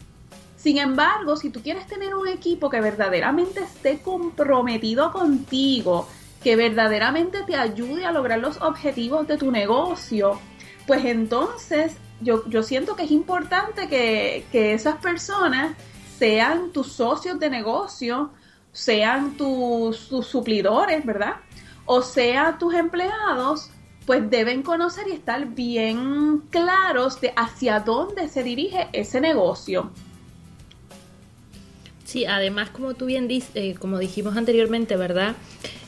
Sin 0.61 0.77
embargo, 0.77 1.37
si 1.37 1.49
tú 1.49 1.63
quieres 1.63 1.87
tener 1.87 2.13
un 2.13 2.27
equipo 2.27 2.69
que 2.69 2.79
verdaderamente 2.81 3.61
esté 3.63 3.99
comprometido 3.99 5.11
contigo, 5.11 6.07
que 6.43 6.55
verdaderamente 6.55 7.41
te 7.47 7.55
ayude 7.55 8.05
a 8.05 8.11
lograr 8.11 8.37
los 8.37 8.61
objetivos 8.61 9.27
de 9.27 9.37
tu 9.37 9.49
negocio, 9.49 10.39
pues 10.85 11.03
entonces 11.05 11.93
yo, 12.21 12.43
siento 12.61 12.95
que 12.95 13.03
es 13.03 13.11
importante 13.11 13.87
que, 13.87 14.45
esas 14.73 14.97
personas 14.97 15.75
sean 16.19 16.71
tus 16.71 16.91
socios 16.91 17.39
de 17.39 17.49
negocio, 17.49 18.29
sean 18.71 19.37
tus, 19.37 20.09
tus 20.09 20.27
suplidores, 20.27 21.03
¿verdad? 21.03 21.37
O 21.85 22.03
sean 22.03 22.59
tus 22.59 22.75
empleados, 22.75 23.71
pues 24.05 24.29
deben 24.29 24.61
conocer 24.61 25.07
y 25.07 25.13
estar 25.13 25.43
bien 25.47 26.43
claros 26.51 27.19
de 27.19 27.33
hacia 27.35 27.79
dónde 27.79 28.27
se 28.27 28.43
dirige 28.43 28.89
ese 28.93 29.19
negocio. 29.19 29.91
Sí, 32.11 32.25
además, 32.25 32.69
como 32.71 32.93
tú 32.93 33.05
bien 33.05 33.29
dices, 33.29 33.51
eh, 33.55 33.73
como 33.79 33.97
dijimos 33.97 34.35
anteriormente, 34.35 34.97
¿verdad? 34.97 35.37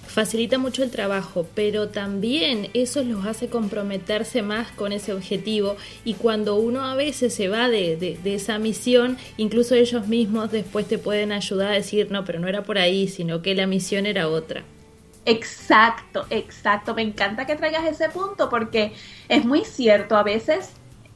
Facilita 0.07 0.57
mucho 0.57 0.81
el 0.81 0.89
trabajo, 0.89 1.45
pero 1.53 1.89
también 1.89 2.69
eso 2.73 3.03
los 3.03 3.25
hace 3.25 3.49
comprometerse 3.49 4.41
más 4.41 4.71
con 4.71 4.93
ese 4.93 5.11
objetivo 5.11 5.75
y 6.05 6.13
cuando 6.13 6.55
uno 6.55 6.85
a 6.85 6.95
veces 6.95 7.33
se 7.33 7.49
va 7.49 7.67
de, 7.67 7.97
de 7.97 8.35
esa 8.35 8.57
misión, 8.57 9.17
incluso 9.35 9.75
ellos 9.75 10.07
mismos 10.07 10.49
después 10.49 10.87
te 10.87 10.97
pueden 10.97 11.33
ayudar 11.33 11.71
a 11.71 11.75
decir, 11.75 12.09
no, 12.09 12.23
pero 12.23 12.39
no 12.39 12.47
era 12.47 12.63
por 12.63 12.77
ahí, 12.77 13.09
sino 13.09 13.41
que 13.41 13.53
la 13.53 13.67
misión 13.67 14.05
era 14.05 14.29
otra. 14.29 14.63
Exacto, 15.25 16.25
exacto. 16.29 16.95
Me 16.95 17.01
encanta 17.01 17.45
que 17.45 17.57
traigas 17.57 17.83
ese 17.83 18.07
punto 18.07 18.49
porque 18.49 18.93
es 19.27 19.43
muy 19.43 19.65
cierto. 19.65 20.15
A 20.15 20.23
veces 20.23 20.71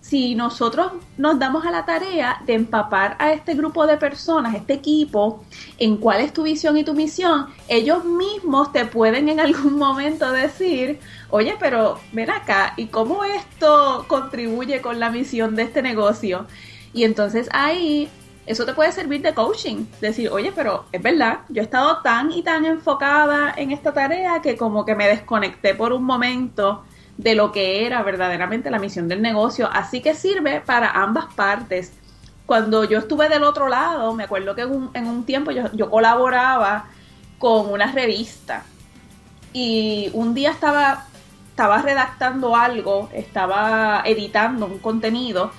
si 0.08 0.36
nosotros 0.36 0.94
nos 1.18 1.38
damos 1.38 1.66
a 1.66 1.72
la 1.72 1.86
tarea 1.86 2.42
de 2.46 2.54
empapar 2.54 3.18
a 3.20 3.34
este 3.34 3.56
grupo 3.56 3.86
de 3.86 3.98
personas, 3.98 4.56
este 4.56 4.74
equipo, 4.74 5.44
en 5.78 5.98
cuál 5.98 6.22
es 6.22 6.32
tu 6.32 6.44
visión 6.44 6.78
y 6.78 6.86
tu 6.86 6.94
misión, 6.94 7.48
ellos 7.68 8.06
mismos 8.06 8.72
te 8.72 8.86
pueden 8.86 9.28
en 9.28 9.42
algún 9.42 9.78
momento 9.78 10.32
decir, 10.32 11.00
oye, 11.30 11.56
pero 11.60 12.00
ven 12.14 12.30
acá, 12.30 12.74
¿y 12.78 12.86
cómo 12.86 13.26
esto 13.26 14.06
contribuye 14.08 14.82
con 14.82 14.98
la 14.98 15.10
misión 15.10 15.56
de 15.56 15.64
este 15.64 15.82
negocio? 15.82 16.48
Y 16.94 17.04
entonces 17.04 17.50
ahí 17.52 18.08
eso 18.46 18.66
te 18.66 18.74
puede 18.74 18.94
servir 18.94 19.22
de 19.22 19.34
coaching, 19.34 19.88
decir, 20.00 20.30
oye, 20.30 20.54
pero 20.56 20.86
es 20.94 21.04
verdad, 21.04 21.40
yo 21.50 21.62
he 21.62 21.66
estado 21.66 21.98
tan 22.02 22.32
y 22.32 22.44
tan 22.44 22.64
enfocada 22.64 23.54
en 23.58 23.72
esta 23.74 23.94
tarea 23.94 24.42
que 24.42 24.56
como 24.56 24.86
que 24.86 24.96
me 24.96 25.10
desconecté 25.10 25.76
por 25.76 25.92
un 25.92 26.06
momento 26.06 26.86
de 27.18 27.36
lo 27.36 27.52
que 27.52 27.86
era 27.86 28.04
verdaderamente 28.04 28.70
la 28.70 28.80
misión 28.80 29.08
del 29.08 29.22
negocio. 29.22 29.70
Así 29.72 30.02
que 30.02 30.14
sirve 30.14 30.62
para 30.62 30.92
ambas 30.92 31.34
partes. 31.34 31.94
Cuando 32.46 32.84
yo 32.84 33.00
estuve 33.00 33.28
del 33.28 33.44
otro 33.44 33.68
lado, 33.68 34.14
me 34.14 34.24
acuerdo 34.24 34.56
que 34.56 34.62
en 34.62 35.08
un, 35.08 35.26
tiempo 35.26 35.52
yo, 35.52 35.72
yo, 35.74 35.90
colaboraba 35.90 36.86
con 37.40 37.70
una 37.72 37.92
revista 37.92 38.64
y 39.52 40.10
un 40.14 40.34
día 40.34 40.52
estaba, 40.52 41.06
estaba 41.50 41.82
redactando 41.82 42.56
algo, 42.56 43.10
estaba 43.14 44.02
editando 44.06 44.66
un 44.66 44.80
contenido 44.80 45.52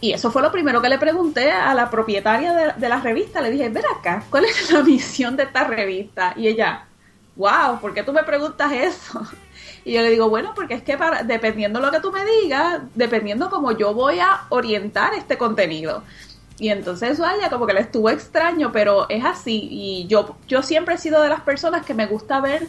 y 0.00 0.12
eso 0.12 0.30
fue 0.30 0.42
lo 0.42 0.52
primero 0.52 0.80
que 0.80 0.88
le 0.88 0.98
pregunté 0.98 1.50
a 1.50 1.74
la 1.74 1.90
propietaria 1.90 2.52
de, 2.52 2.72
de 2.74 2.88
la 2.88 3.00
revista. 3.00 3.40
Le 3.40 3.50
dije, 3.50 3.68
ven 3.68 3.84
acá, 3.98 4.24
¿cuál 4.30 4.44
es 4.44 4.70
la 4.70 4.82
misión 4.84 5.36
de 5.36 5.44
esta 5.44 5.64
revista? 5.64 6.32
Y 6.36 6.48
ella, 6.48 6.86
wow, 7.34 7.80
¿por 7.80 7.92
qué 7.92 8.02
tú 8.02 8.12
me 8.12 8.22
preguntas 8.24 8.72
eso? 8.72 9.26
Y 9.86 9.92
yo 9.92 10.02
le 10.02 10.10
digo, 10.10 10.28
bueno, 10.28 10.52
porque 10.56 10.74
es 10.74 10.82
que 10.82 10.98
para, 10.98 11.22
dependiendo 11.22 11.78
lo 11.78 11.92
que 11.92 12.00
tú 12.00 12.10
me 12.10 12.26
digas, 12.42 12.80
dependiendo 12.96 13.48
cómo 13.48 13.70
yo 13.70 13.94
voy 13.94 14.18
a 14.18 14.46
orientar 14.48 15.14
este 15.14 15.38
contenido. 15.38 16.02
Y 16.58 16.70
entonces 16.70 17.20
vaya, 17.20 17.50
como 17.50 17.68
que 17.68 17.72
le 17.72 17.82
estuvo 17.82 18.10
extraño, 18.10 18.72
pero 18.72 19.08
es 19.08 19.24
así. 19.24 19.68
Y 19.70 20.08
yo, 20.08 20.38
yo 20.48 20.64
siempre 20.64 20.96
he 20.96 20.98
sido 20.98 21.22
de 21.22 21.28
las 21.28 21.42
personas 21.42 21.86
que 21.86 21.94
me 21.94 22.06
gusta 22.06 22.40
ver 22.40 22.66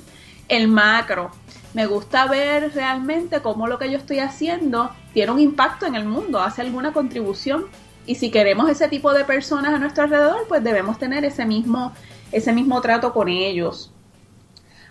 el 0.48 0.68
macro. 0.68 1.32
Me 1.74 1.88
gusta 1.88 2.28
ver 2.28 2.72
realmente 2.76 3.42
cómo 3.42 3.66
lo 3.66 3.80
que 3.80 3.90
yo 3.90 3.98
estoy 3.98 4.20
haciendo 4.20 4.92
tiene 5.12 5.32
un 5.32 5.40
impacto 5.40 5.88
en 5.88 5.96
el 5.96 6.06
mundo, 6.06 6.40
hace 6.40 6.62
alguna 6.62 6.94
contribución. 6.94 7.66
Y 8.06 8.14
si 8.14 8.30
queremos 8.30 8.70
ese 8.70 8.90
tipo 8.90 9.12
de 9.12 9.26
personas 9.26 9.74
a 9.74 9.80
nuestro 9.80 10.04
alrededor, 10.04 10.46
pues 10.48 10.64
debemos 10.64 11.00
tener 11.00 11.26
ese 11.26 11.46
mismo, 11.48 11.94
ese 12.32 12.54
mismo 12.54 12.80
trato 12.82 13.12
con 13.12 13.28
ellos. 13.28 13.92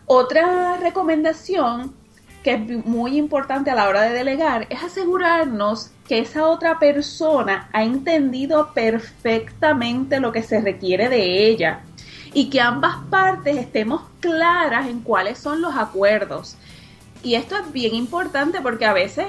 Otra 0.07 0.77
recomendación 0.79 1.95
que 2.47 2.53
es 2.53 2.87
muy 2.87 3.19
importante 3.19 3.73
a 3.73 3.75
la 3.75 3.89
hora 3.89 4.03
de 4.03 4.13
delegar 4.13 4.69
es 4.71 4.81
asegurarnos 4.81 5.91
que 6.07 6.21
esa 6.21 6.47
otra 6.47 6.79
persona 6.79 7.69
ha 7.73 7.83
entendido 7.83 8.73
perfectamente 8.73 10.21
lo 10.21 10.31
que 10.31 10.45
se 10.45 10.61
requiere 10.61 11.09
de 11.09 11.49
ella 11.49 11.81
y 12.33 12.49
que 12.49 12.61
ambas 12.61 12.99
partes 13.11 13.57
estemos 13.57 14.03
claras 14.21 14.87
en 14.87 15.01
cuáles 15.01 15.39
son 15.39 15.61
los 15.61 15.75
acuerdos. 15.75 16.57
Y 17.25 17.35
esto 17.35 17.57
es 17.57 17.73
bien 17.73 17.97
importante 17.97 18.61
porque 18.61 18.87
a 18.87 18.93
veces, 18.93 19.27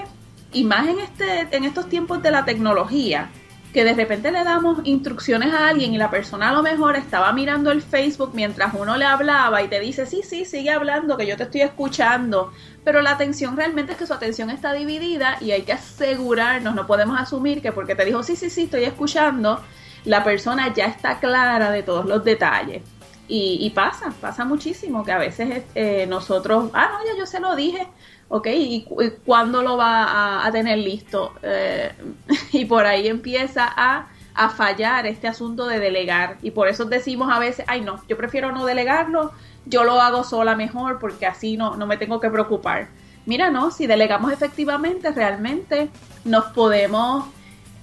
y 0.53 0.63
más 0.63 0.87
en, 0.87 0.99
este, 0.99 1.47
en 1.57 1.63
estos 1.63 1.89
tiempos 1.89 2.21
de 2.21 2.29
la 2.29 2.45
tecnología, 2.45 3.31
que 3.73 3.83
de 3.83 3.93
repente 3.93 4.31
le 4.31 4.43
damos 4.43 4.79
instrucciones 4.85 5.53
a 5.53 5.67
alguien 5.67 5.93
y 5.93 5.97
la 5.97 6.09
persona 6.09 6.49
a 6.49 6.53
lo 6.53 6.63
mejor 6.63 6.95
estaba 6.95 7.31
mirando 7.33 7.71
el 7.71 7.81
Facebook 7.81 8.31
mientras 8.33 8.73
uno 8.73 8.97
le 8.97 9.05
hablaba 9.05 9.61
y 9.61 9.67
te 9.67 9.79
dice, 9.79 10.05
sí, 10.05 10.21
sí, 10.23 10.45
sigue 10.45 10.71
hablando, 10.71 11.17
que 11.17 11.27
yo 11.27 11.37
te 11.37 11.43
estoy 11.43 11.61
escuchando, 11.61 12.51
pero 12.83 13.01
la 13.01 13.11
atención 13.11 13.57
realmente 13.57 13.91
es 13.91 13.97
que 13.97 14.07
su 14.07 14.13
atención 14.13 14.49
está 14.49 14.73
dividida 14.73 15.37
y 15.41 15.51
hay 15.51 15.63
que 15.63 15.73
asegurarnos, 15.73 16.73
no 16.73 16.87
podemos 16.87 17.19
asumir 17.19 17.61
que 17.61 17.71
porque 17.71 17.95
te 17.95 18.05
dijo, 18.05 18.23
sí, 18.23 18.35
sí, 18.35 18.49
sí, 18.49 18.63
estoy 18.63 18.85
escuchando, 18.85 19.61
la 20.05 20.23
persona 20.23 20.73
ya 20.73 20.85
está 20.85 21.19
clara 21.19 21.69
de 21.69 21.83
todos 21.83 22.05
los 22.05 22.23
detalles. 22.23 22.81
Y, 23.29 23.69
pasa, 23.75 24.13
pasa 24.21 24.45
muchísimo 24.45 25.03
que 25.03 25.11
a 25.11 25.17
veces 25.17 25.63
eh, 25.75 26.05
nosotros, 26.07 26.71
ah, 26.73 26.91
no, 26.93 27.05
ya 27.05 27.17
yo 27.17 27.25
se 27.25 27.41
lo 27.41 27.57
dije, 27.57 27.85
¿ok? 28.29 28.47
¿Y, 28.47 28.85
cuándo 29.25 29.61
lo 29.61 29.77
va 29.77 30.45
a, 30.45 30.51
tener 30.51 30.77
listo? 30.77 31.33
Eh, 31.41 31.91
y 32.51 32.65
por 32.65 32.85
ahí 32.85 33.07
empieza 33.07 33.71
a, 33.75 34.07
a, 34.33 34.49
fallar 34.49 35.07
este 35.07 35.27
asunto 35.27 35.65
de 35.67 35.79
delegar. 35.79 36.37
Y 36.41 36.51
por 36.51 36.67
eso 36.67 36.85
decimos 36.85 37.29
a 37.31 37.39
veces, 37.39 37.65
ay 37.67 37.81
no, 37.81 38.01
yo 38.07 38.17
prefiero 38.17 38.51
no 38.51 38.65
delegarlo, 38.65 39.31
yo 39.65 39.83
lo 39.83 39.99
hago 40.01 40.23
sola 40.23 40.55
mejor 40.55 40.99
porque 40.99 41.25
así 41.25 41.57
no, 41.57 41.75
no 41.75 41.87
me 41.87 41.97
tengo 41.97 42.19
que 42.19 42.29
preocupar. 42.29 42.89
Mira, 43.25 43.49
no, 43.49 43.71
si 43.71 43.87
delegamos 43.87 44.31
efectivamente, 44.31 45.11
realmente 45.11 45.89
nos 46.23 46.45
podemos 46.45 47.25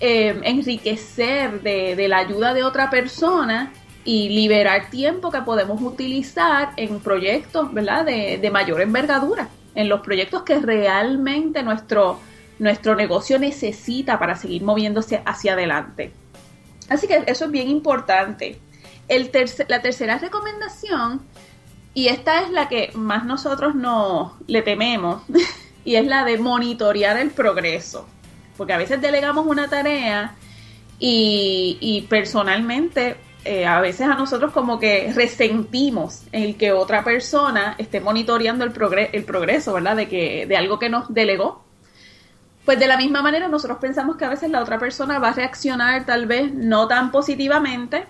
eh, 0.00 0.40
enriquecer 0.42 1.60
de, 1.62 1.96
de 1.96 2.08
la 2.08 2.18
ayuda 2.18 2.54
de 2.54 2.62
otra 2.64 2.88
persona 2.88 3.70
y 4.06 4.30
liberar 4.30 4.90
tiempo 4.90 5.30
que 5.30 5.40
podemos 5.42 5.80
utilizar 5.82 6.70
en 6.76 6.98
proyectos, 7.00 7.72
¿verdad? 7.72 8.04
De, 8.04 8.38
de 8.38 8.50
mayor 8.50 8.80
envergadura 8.80 9.48
en 9.74 9.88
los 9.88 10.00
proyectos 10.00 10.42
que 10.42 10.58
realmente 10.58 11.62
nuestro, 11.62 12.20
nuestro 12.58 12.94
negocio 12.94 13.38
necesita 13.38 14.18
para 14.18 14.36
seguir 14.36 14.62
moviéndose 14.62 15.22
hacia 15.24 15.54
adelante. 15.54 16.12
Así 16.88 17.06
que 17.06 17.24
eso 17.26 17.46
es 17.46 17.50
bien 17.50 17.68
importante. 17.68 18.60
El 19.08 19.30
la 19.68 19.82
tercera 19.82 20.18
recomendación, 20.18 21.22
y 21.92 22.08
esta 22.08 22.42
es 22.42 22.50
la 22.50 22.68
que 22.68 22.90
más 22.94 23.24
nosotros 23.24 23.74
no 23.74 24.36
le 24.46 24.62
tememos, 24.62 25.22
y 25.84 25.96
es 25.96 26.06
la 26.06 26.24
de 26.24 26.38
monitorear 26.38 27.16
el 27.18 27.30
progreso. 27.30 28.08
Porque 28.56 28.72
a 28.72 28.78
veces 28.78 29.00
delegamos 29.00 29.46
una 29.46 29.68
tarea 29.68 30.36
y 31.00 32.06
personalmente 32.08 33.16
eh, 33.44 33.66
a 33.66 33.80
veces 33.80 34.02
a 34.02 34.14
nosotros 34.14 34.52
como 34.52 34.78
que 34.78 35.12
resentimos 35.14 36.22
el 36.32 36.56
que 36.56 36.72
otra 36.72 37.04
persona 37.04 37.74
esté 37.78 38.00
monitoreando 38.00 38.64
el, 38.64 38.72
el 39.12 39.24
progreso, 39.24 39.74
¿verdad? 39.74 39.96
De, 39.96 40.08
que, 40.08 40.46
de 40.46 40.56
algo 40.56 40.78
que 40.78 40.88
nos 40.88 41.12
delegó. 41.12 41.62
Pues 42.64 42.78
de 42.78 42.86
la 42.86 42.96
misma 42.96 43.20
manera 43.20 43.46
nosotros 43.48 43.78
pensamos 43.78 44.16
que 44.16 44.24
a 44.24 44.30
veces 44.30 44.50
la 44.50 44.62
otra 44.62 44.78
persona 44.78 45.18
va 45.18 45.28
a 45.28 45.32
reaccionar 45.32 46.06
tal 46.06 46.24
vez 46.24 46.54
no 46.54 46.88
tan 46.88 47.10
positivamente, 47.10 48.06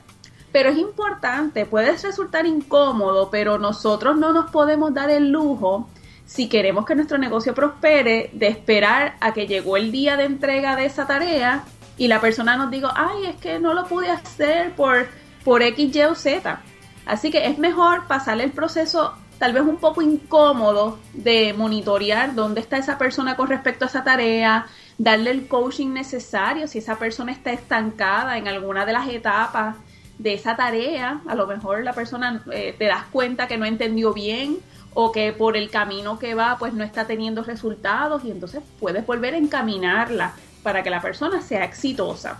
pero 0.52 0.70
es 0.70 0.78
importante, 0.78 1.66
puede 1.66 1.96
resultar 1.96 2.46
incómodo, 2.46 3.28
pero 3.28 3.58
nosotros 3.58 4.16
no 4.16 4.32
nos 4.32 4.52
podemos 4.52 4.94
dar 4.94 5.10
el 5.10 5.30
lujo, 5.30 5.88
si 6.26 6.48
queremos 6.48 6.86
que 6.86 6.94
nuestro 6.94 7.18
negocio 7.18 7.54
prospere, 7.54 8.30
de 8.32 8.46
esperar 8.46 9.16
a 9.20 9.32
que 9.32 9.48
llegó 9.48 9.76
el 9.76 9.90
día 9.90 10.16
de 10.16 10.24
entrega 10.24 10.76
de 10.76 10.86
esa 10.86 11.08
tarea 11.08 11.64
y 11.96 12.06
la 12.06 12.20
persona 12.20 12.56
nos 12.56 12.70
diga, 12.70 12.92
ay, 12.94 13.26
es 13.26 13.36
que 13.36 13.58
no 13.58 13.74
lo 13.74 13.86
pude 13.86 14.10
hacer 14.10 14.76
por 14.76 15.08
por 15.44 15.62
X, 15.62 15.94
Y 15.94 16.02
o 16.02 16.14
Z. 16.14 16.60
Así 17.06 17.30
que 17.30 17.46
es 17.46 17.58
mejor 17.58 18.06
pasar 18.06 18.40
el 18.40 18.50
proceso 18.50 19.14
tal 19.38 19.52
vez 19.52 19.62
un 19.62 19.76
poco 19.76 20.00
incómodo 20.00 20.98
de 21.12 21.52
monitorear 21.52 22.34
dónde 22.34 22.60
está 22.60 22.78
esa 22.78 22.98
persona 22.98 23.36
con 23.36 23.48
respecto 23.48 23.84
a 23.84 23.88
esa 23.88 24.04
tarea, 24.04 24.66
darle 24.96 25.30
el 25.32 25.48
coaching 25.48 25.88
necesario 25.88 26.66
si 26.68 26.78
esa 26.78 26.98
persona 26.98 27.32
está 27.32 27.52
estancada 27.52 28.38
en 28.38 28.48
alguna 28.48 28.86
de 28.86 28.92
las 28.92 29.08
etapas 29.08 29.76
de 30.18 30.34
esa 30.34 30.56
tarea, 30.56 31.20
a 31.26 31.34
lo 31.34 31.46
mejor 31.46 31.82
la 31.82 31.92
persona 31.92 32.44
eh, 32.52 32.74
te 32.78 32.84
das 32.84 33.04
cuenta 33.10 33.48
que 33.48 33.58
no 33.58 33.64
entendió 33.64 34.12
bien 34.12 34.58
o 34.94 35.10
que 35.10 35.32
por 35.32 35.56
el 35.56 35.70
camino 35.70 36.20
que 36.20 36.34
va 36.34 36.56
pues 36.56 36.72
no 36.72 36.84
está 36.84 37.04
teniendo 37.06 37.42
resultados 37.42 38.24
y 38.24 38.30
entonces 38.30 38.62
puedes 38.78 39.04
volver 39.04 39.34
a 39.34 39.38
encaminarla 39.38 40.34
para 40.62 40.84
que 40.84 40.90
la 40.90 41.02
persona 41.02 41.42
sea 41.42 41.64
exitosa. 41.64 42.38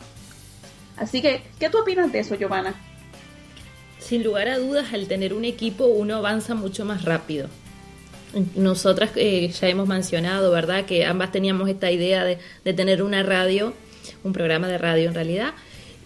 Así 0.96 1.20
que, 1.20 1.42
¿qué 1.58 1.68
tú 1.68 1.78
opinas 1.78 2.12
de 2.12 2.20
eso, 2.20 2.36
Giovanna? 2.36 2.74
Sin 4.04 4.22
lugar 4.22 4.48
a 4.48 4.58
dudas, 4.58 4.92
al 4.92 5.06
tener 5.06 5.32
un 5.32 5.44
equipo 5.44 5.86
uno 5.86 6.16
avanza 6.16 6.54
mucho 6.54 6.84
más 6.84 7.04
rápido. 7.04 7.48
Nosotras 8.56 9.12
eh, 9.16 9.48
ya 9.48 9.68
hemos 9.68 9.88
mencionado, 9.88 10.50
¿verdad?, 10.50 10.84
que 10.84 11.06
ambas 11.06 11.32
teníamos 11.32 11.68
esta 11.68 11.90
idea 11.90 12.24
de, 12.24 12.38
tener 12.74 13.02
una 13.02 13.22
radio, 13.22 13.72
un 14.22 14.32
programa 14.32 14.68
de 14.68 14.76
radio 14.76 15.08
en 15.08 15.14
realidad, 15.14 15.54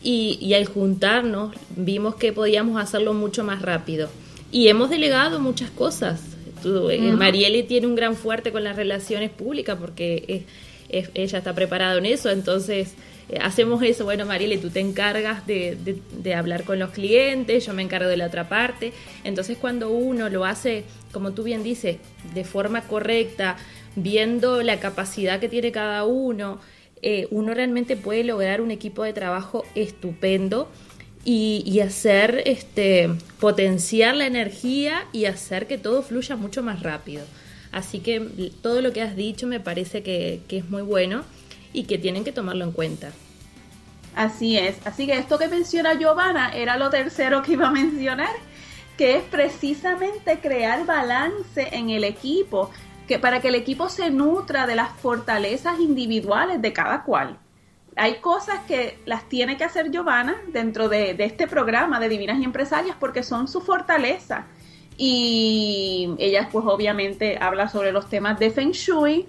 y, 0.02 0.54
al 0.54 0.66
juntarnos 0.66 1.56
vimos 1.74 2.14
que 2.14 2.32
podíamos 2.32 2.80
hacerlo 2.80 3.14
mucho 3.14 3.42
más 3.44 3.62
rápido. 3.62 4.08
Y 4.52 4.68
hemos 4.68 4.90
delegado 4.90 5.40
muchas 5.40 5.70
cosas. 5.70 6.20
Tú, 6.62 6.90
eh, 6.90 7.00
Marielle 7.12 7.64
tiene 7.64 7.86
un 7.86 7.96
gran 7.96 8.14
fuerte 8.14 8.52
con 8.52 8.62
las 8.62 8.76
relaciones 8.76 9.30
públicas 9.30 9.76
porque 9.80 10.44
ella 10.88 11.38
está 11.38 11.52
preparada 11.54 11.98
en 11.98 12.06
eso, 12.06 12.30
entonces 12.30 12.94
eh, 13.28 13.38
hacemos 13.42 13.82
eso, 13.82 14.04
bueno, 14.04 14.24
Marielle, 14.24 14.58
tú 14.58 14.70
te 14.70 14.80
encargas 14.80 15.46
de, 15.46 15.76
de, 16.12 16.34
hablar 16.34 16.64
con 16.64 16.78
los 16.78 16.90
clientes, 16.90 17.66
yo 17.66 17.74
me 17.74 17.82
encargo 17.82 18.08
de 18.08 18.16
la 18.16 18.26
otra 18.26 18.48
parte. 18.48 18.92
Entonces 19.24 19.58
cuando 19.58 19.90
uno 19.90 20.28
lo 20.28 20.44
hace, 20.44 20.84
como 21.12 21.32
tú 21.32 21.42
bien 21.42 21.62
dices, 21.62 21.98
de 22.34 22.44
forma 22.44 22.82
correcta, 22.82 23.56
viendo 23.96 24.62
la 24.62 24.80
capacidad 24.80 25.40
que 25.40 25.48
tiene 25.48 25.72
cada 25.72 26.04
uno, 26.04 26.58
eh, 27.02 27.28
uno 27.30 27.54
realmente 27.54 27.96
puede 27.96 28.24
lograr 28.24 28.60
un 28.60 28.70
equipo 28.70 29.04
de 29.04 29.12
trabajo 29.12 29.64
estupendo 29.74 30.70
y, 31.24 31.62
y, 31.66 31.80
hacer, 31.80 32.42
este, 32.46 33.10
potenciar 33.40 34.16
la 34.16 34.26
energía 34.26 35.06
y 35.12 35.26
hacer 35.26 35.66
que 35.66 35.76
todo 35.76 36.02
fluya 36.02 36.36
mucho 36.36 36.62
más 36.62 36.82
rápido. 36.82 37.24
Así 37.72 37.98
que 37.98 38.50
todo 38.62 38.80
lo 38.80 38.94
que 38.94 39.02
has 39.02 39.14
dicho 39.14 39.46
me 39.46 39.60
parece 39.60 40.02
que 40.02 40.40
es 40.48 40.70
muy 40.70 40.80
bueno 40.80 41.24
y 41.72 41.84
que 41.84 41.98
tienen 41.98 42.24
que 42.24 42.32
tomarlo 42.32 42.64
en 42.64 42.72
cuenta. 42.72 43.12
Así 44.14 44.56
es. 44.58 44.76
Así 44.84 45.06
que 45.06 45.16
esto 45.16 45.38
que 45.38 45.48
menciona 45.48 45.94
Giovanna 45.94 46.50
era 46.50 46.76
lo 46.76 46.90
tercero 46.90 47.42
que 47.42 47.52
iba 47.52 47.68
a 47.68 47.70
mencionar, 47.70 48.34
que 48.96 49.16
es 49.16 49.22
precisamente 49.22 50.40
crear 50.40 50.84
balance 50.86 51.68
en 51.70 51.90
el 51.90 52.02
equipo, 52.04 52.70
que 53.06 53.18
para 53.18 53.40
que 53.40 53.48
el 53.48 53.54
equipo 53.54 53.88
se 53.88 54.10
nutra 54.10 54.66
de 54.66 54.74
las 54.74 54.90
fortalezas 54.90 55.78
individuales 55.78 56.60
de 56.60 56.72
cada 56.72 57.04
cual. 57.04 57.38
Hay 57.94 58.16
cosas 58.16 58.60
que 58.66 58.98
las 59.06 59.28
tiene 59.28 59.56
que 59.56 59.64
hacer 59.64 59.90
Giovanna 59.90 60.36
dentro 60.48 60.88
de, 60.88 61.14
de 61.14 61.24
este 61.24 61.46
programa 61.46 62.00
de 62.00 62.08
Divinas 62.08 62.40
y 62.40 62.44
Empresarias 62.44 62.96
porque 62.98 63.22
son 63.22 63.48
su 63.48 63.60
fortaleza. 63.60 64.46
Y 64.96 66.10
ella 66.18 66.48
pues 66.50 66.66
obviamente 66.66 67.38
habla 67.40 67.68
sobre 67.68 67.92
los 67.92 68.08
temas 68.08 68.38
de 68.40 68.50
Feng 68.50 68.72
Shui 68.72 69.26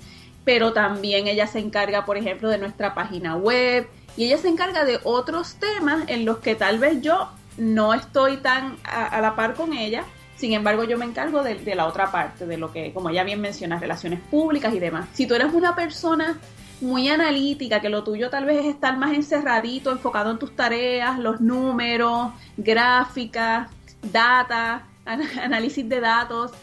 pero 0.49 0.73
también 0.73 1.27
ella 1.27 1.45
se 1.45 1.59
encarga, 1.59 2.05
por 2.05 2.17
ejemplo, 2.17 2.49
de 2.49 2.57
nuestra 2.57 2.95
página 2.95 3.35
web 3.35 3.87
y 4.17 4.23
ella 4.25 4.39
se 4.39 4.47
encarga 4.47 4.83
de 4.83 4.99
otros 5.03 5.57
temas 5.57 6.05
en 6.07 6.25
los 6.25 6.39
que 6.39 6.55
tal 6.55 6.79
vez 6.79 7.03
yo 7.03 7.29
no 7.59 7.93
estoy 7.93 8.37
tan 8.37 8.77
a, 8.83 9.21
la 9.21 9.35
par 9.35 9.53
con 9.53 9.73
ella. 9.73 10.05
Sin 10.37 10.53
embargo, 10.53 10.85
yo 10.85 10.97
me 10.97 11.05
encargo 11.05 11.43
de, 11.43 11.75
la 11.75 11.85
otra 11.85 12.11
parte, 12.11 12.47
de 12.47 12.57
lo 12.57 12.71
que, 12.71 12.91
como 12.93 13.11
ella 13.11 13.23
bien 13.23 13.39
menciona, 13.39 13.77
relaciones 13.77 14.21
públicas 14.21 14.73
y 14.73 14.79
demás. 14.79 15.07
Si 15.13 15.27
tú 15.27 15.35
eres 15.35 15.53
una 15.53 15.75
persona 15.75 16.39
muy 16.81 17.09
analítica, 17.09 17.79
que 17.79 17.89
lo 17.89 18.03
tuyo 18.03 18.31
tal 18.31 18.45
vez 18.45 18.61
es 18.61 18.73
estar 18.73 18.97
más 18.97 19.13
encerradito, 19.13 19.91
enfocado 19.91 20.31
en 20.31 20.39
tus 20.39 20.55
tareas, 20.55 21.19
los 21.19 21.41
números, 21.41 22.31
gráficas, 22.57 23.69
data, 24.01 24.81
análisis 25.05 25.87
de 25.87 25.99
datos, 25.99 26.53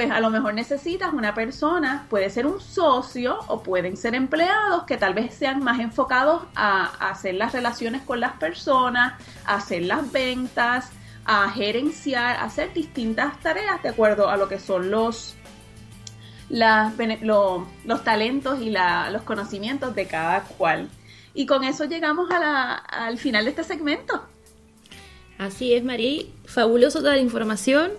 pues 0.00 0.12
a 0.12 0.20
lo 0.20 0.30
mejor 0.30 0.54
necesitas 0.54 1.12
una 1.12 1.34
persona, 1.34 2.06
puede 2.08 2.30
ser 2.30 2.46
un 2.46 2.58
socio 2.58 3.38
o 3.48 3.62
pueden 3.62 3.98
ser 3.98 4.14
empleados 4.14 4.84
que 4.84 4.96
tal 4.96 5.12
vez 5.12 5.34
sean 5.34 5.62
más 5.62 5.78
enfocados 5.78 6.44
a, 6.54 6.86
hacer 7.10 7.34
las 7.34 7.52
relaciones 7.52 8.00
con 8.00 8.18
las 8.18 8.32
personas, 8.38 9.20
a 9.44 9.56
hacer 9.56 9.82
las 9.82 10.10
ventas, 10.10 10.88
a 11.26 11.50
gerenciar, 11.50 12.36
a 12.36 12.44
hacer 12.44 12.72
distintas 12.72 13.38
tareas 13.40 13.82
de 13.82 13.90
acuerdo 13.90 14.30
a 14.30 14.38
lo 14.38 14.48
que 14.48 14.58
son 14.58 14.90
los, 14.90 15.36
los 16.48 18.02
talentos 18.02 18.62
y 18.62 18.70
los 18.70 19.20
conocimientos 19.24 19.94
de 19.94 20.06
cada 20.06 20.44
cual. 20.44 20.88
Y 21.34 21.44
con 21.44 21.62
eso 21.62 21.84
llegamos 21.84 22.30
al 22.30 23.18
final 23.18 23.44
de 23.44 23.50
este 23.50 23.64
segmento. 23.64 24.24
Así 25.36 25.74
es, 25.74 25.84
María. 25.84 26.22
Fabuloso 26.46 27.00
toda 27.00 27.16
la 27.16 27.20
información. 27.20 27.90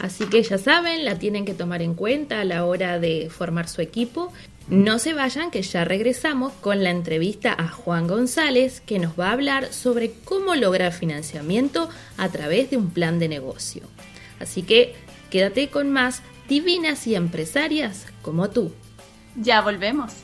Así 0.00 0.26
que 0.26 0.42
ya 0.42 0.58
saben, 0.58 1.04
la 1.04 1.18
tienen 1.18 1.44
que 1.44 1.54
tomar 1.54 1.82
en 1.82 1.94
cuenta 1.94 2.40
a 2.40 2.44
la 2.44 2.64
hora 2.64 2.98
de 2.98 3.30
formar 3.30 3.68
su 3.68 3.80
equipo. 3.80 4.32
No 4.68 4.98
se 4.98 5.14
vayan, 5.14 5.50
que 5.50 5.62
ya 5.62 5.84
regresamos 5.84 6.52
con 6.54 6.82
la 6.82 6.90
entrevista 6.90 7.54
a 7.56 7.68
Juan 7.68 8.08
González, 8.08 8.80
que 8.80 8.98
nos 8.98 9.18
va 9.18 9.28
a 9.28 9.32
hablar 9.32 9.72
sobre 9.72 10.12
cómo 10.24 10.54
lograr 10.54 10.92
financiamiento 10.92 11.88
a 12.16 12.28
través 12.30 12.70
de 12.70 12.78
un 12.78 12.90
plan 12.90 13.18
de 13.18 13.28
negocio. 13.28 13.82
Así 14.40 14.62
que 14.62 14.94
quédate 15.30 15.68
con 15.68 15.92
más 15.92 16.22
divinas 16.48 17.06
y 17.06 17.14
empresarias 17.14 18.06
como 18.22 18.50
tú. 18.50 18.72
Ya 19.36 19.60
volvemos. 19.60 20.23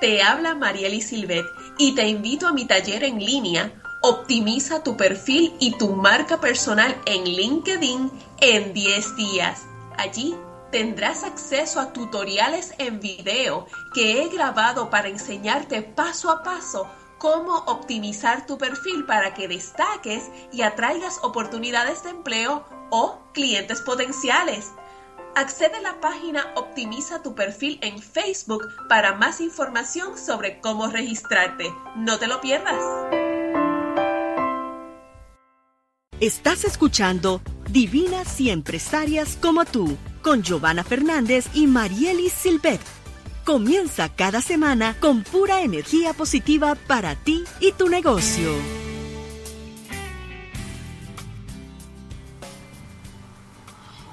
Te 0.00 0.22
habla 0.22 0.54
Marieli 0.54 1.00
Silvet 1.00 1.46
y 1.78 1.94
te 1.94 2.08
invito 2.08 2.46
a 2.46 2.52
mi 2.52 2.66
taller 2.66 3.04
en 3.04 3.18
línea. 3.18 3.72
Optimiza 4.02 4.82
tu 4.82 4.96
perfil 4.96 5.54
y 5.58 5.76
tu 5.78 5.90
marca 5.90 6.40
personal 6.40 6.96
en 7.06 7.24
LinkedIn 7.24 8.10
en 8.40 8.72
10 8.72 9.16
días. 9.16 9.66
Allí 9.96 10.36
tendrás 10.70 11.24
acceso 11.24 11.80
a 11.80 11.92
tutoriales 11.92 12.74
en 12.78 13.00
video 13.00 13.66
que 13.94 14.22
he 14.22 14.28
grabado 14.28 14.90
para 14.90 15.08
enseñarte 15.08 15.82
paso 15.82 16.30
a 16.30 16.42
paso 16.42 16.86
cómo 17.18 17.56
optimizar 17.66 18.46
tu 18.46 18.58
perfil 18.58 19.06
para 19.06 19.34
que 19.34 19.48
destaques 19.48 20.24
y 20.52 20.62
atraigas 20.62 21.20
oportunidades 21.22 22.02
de 22.02 22.10
empleo 22.10 22.64
o 22.90 23.18
clientes 23.32 23.80
potenciales. 23.80 24.72
Accede 25.36 25.76
a 25.76 25.80
la 25.82 26.00
página 26.00 26.46
Optimiza 26.54 27.22
tu 27.22 27.34
perfil 27.34 27.78
en 27.82 27.98
Facebook 27.98 28.68
para 28.88 29.14
más 29.16 29.42
información 29.42 30.16
sobre 30.16 30.62
cómo 30.62 30.86
registrarte. 30.86 31.66
No 31.94 32.18
te 32.18 32.26
lo 32.26 32.40
pierdas. 32.40 32.80
Estás 36.20 36.64
escuchando 36.64 37.42
Divinas 37.68 38.40
y 38.40 38.48
Empresarias 38.48 39.36
como 39.38 39.66
tú 39.66 39.98
con 40.22 40.42
Giovanna 40.42 40.82
Fernández 40.82 41.48
y 41.52 41.66
Marielis 41.66 42.32
Silvet. 42.32 42.80
Comienza 43.44 44.08
cada 44.08 44.40
semana 44.40 44.96
con 45.00 45.22
pura 45.22 45.60
energía 45.60 46.14
positiva 46.14 46.76
para 46.86 47.14
ti 47.14 47.44
y 47.60 47.72
tu 47.72 47.90
negocio. 47.90 48.85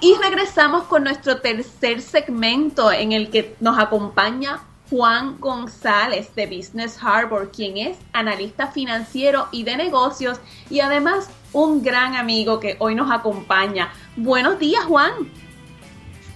Y 0.04 0.14
regresamos 0.22 0.82
con 0.84 1.04
nuestro 1.04 1.40
tercer 1.40 2.02
segmento 2.02 2.92
en 2.92 3.12
el 3.12 3.30
que 3.30 3.56
nos 3.60 3.78
acompaña 3.78 4.60
Juan 4.90 5.40
González 5.40 6.34
de 6.34 6.46
Business 6.46 6.98
Harbor, 7.02 7.50
quien 7.50 7.78
es 7.78 7.96
analista 8.12 8.66
financiero 8.66 9.48
y 9.50 9.62
de 9.62 9.78
negocios 9.78 10.42
y 10.68 10.80
además 10.80 11.30
un 11.54 11.82
gran 11.82 12.16
amigo 12.16 12.60
que 12.60 12.76
hoy 12.80 12.94
nos 12.94 13.10
acompaña. 13.10 13.94
Buenos 14.14 14.58
días, 14.58 14.84
Juan. 14.84 15.10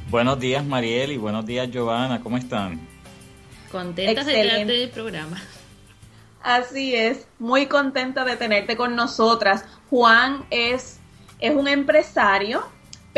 Buenos 0.08 0.40
días, 0.40 0.64
Mariel, 0.64 1.12
y 1.12 1.18
buenos 1.18 1.44
días, 1.44 1.70
Giovanna. 1.70 2.22
¿Cómo 2.22 2.38
están? 2.38 2.80
Contentas 3.70 4.24
de 4.24 4.32
tenerte 4.32 4.72
del 4.72 4.88
programa. 4.88 5.42
Así 6.42 6.94
es, 6.94 7.28
muy 7.38 7.66
contenta 7.66 8.24
de 8.24 8.36
tenerte 8.36 8.78
con 8.78 8.96
nosotras. 8.96 9.66
Juan 9.90 10.46
es, 10.48 11.00
es 11.38 11.54
un 11.54 11.68
empresario, 11.68 12.64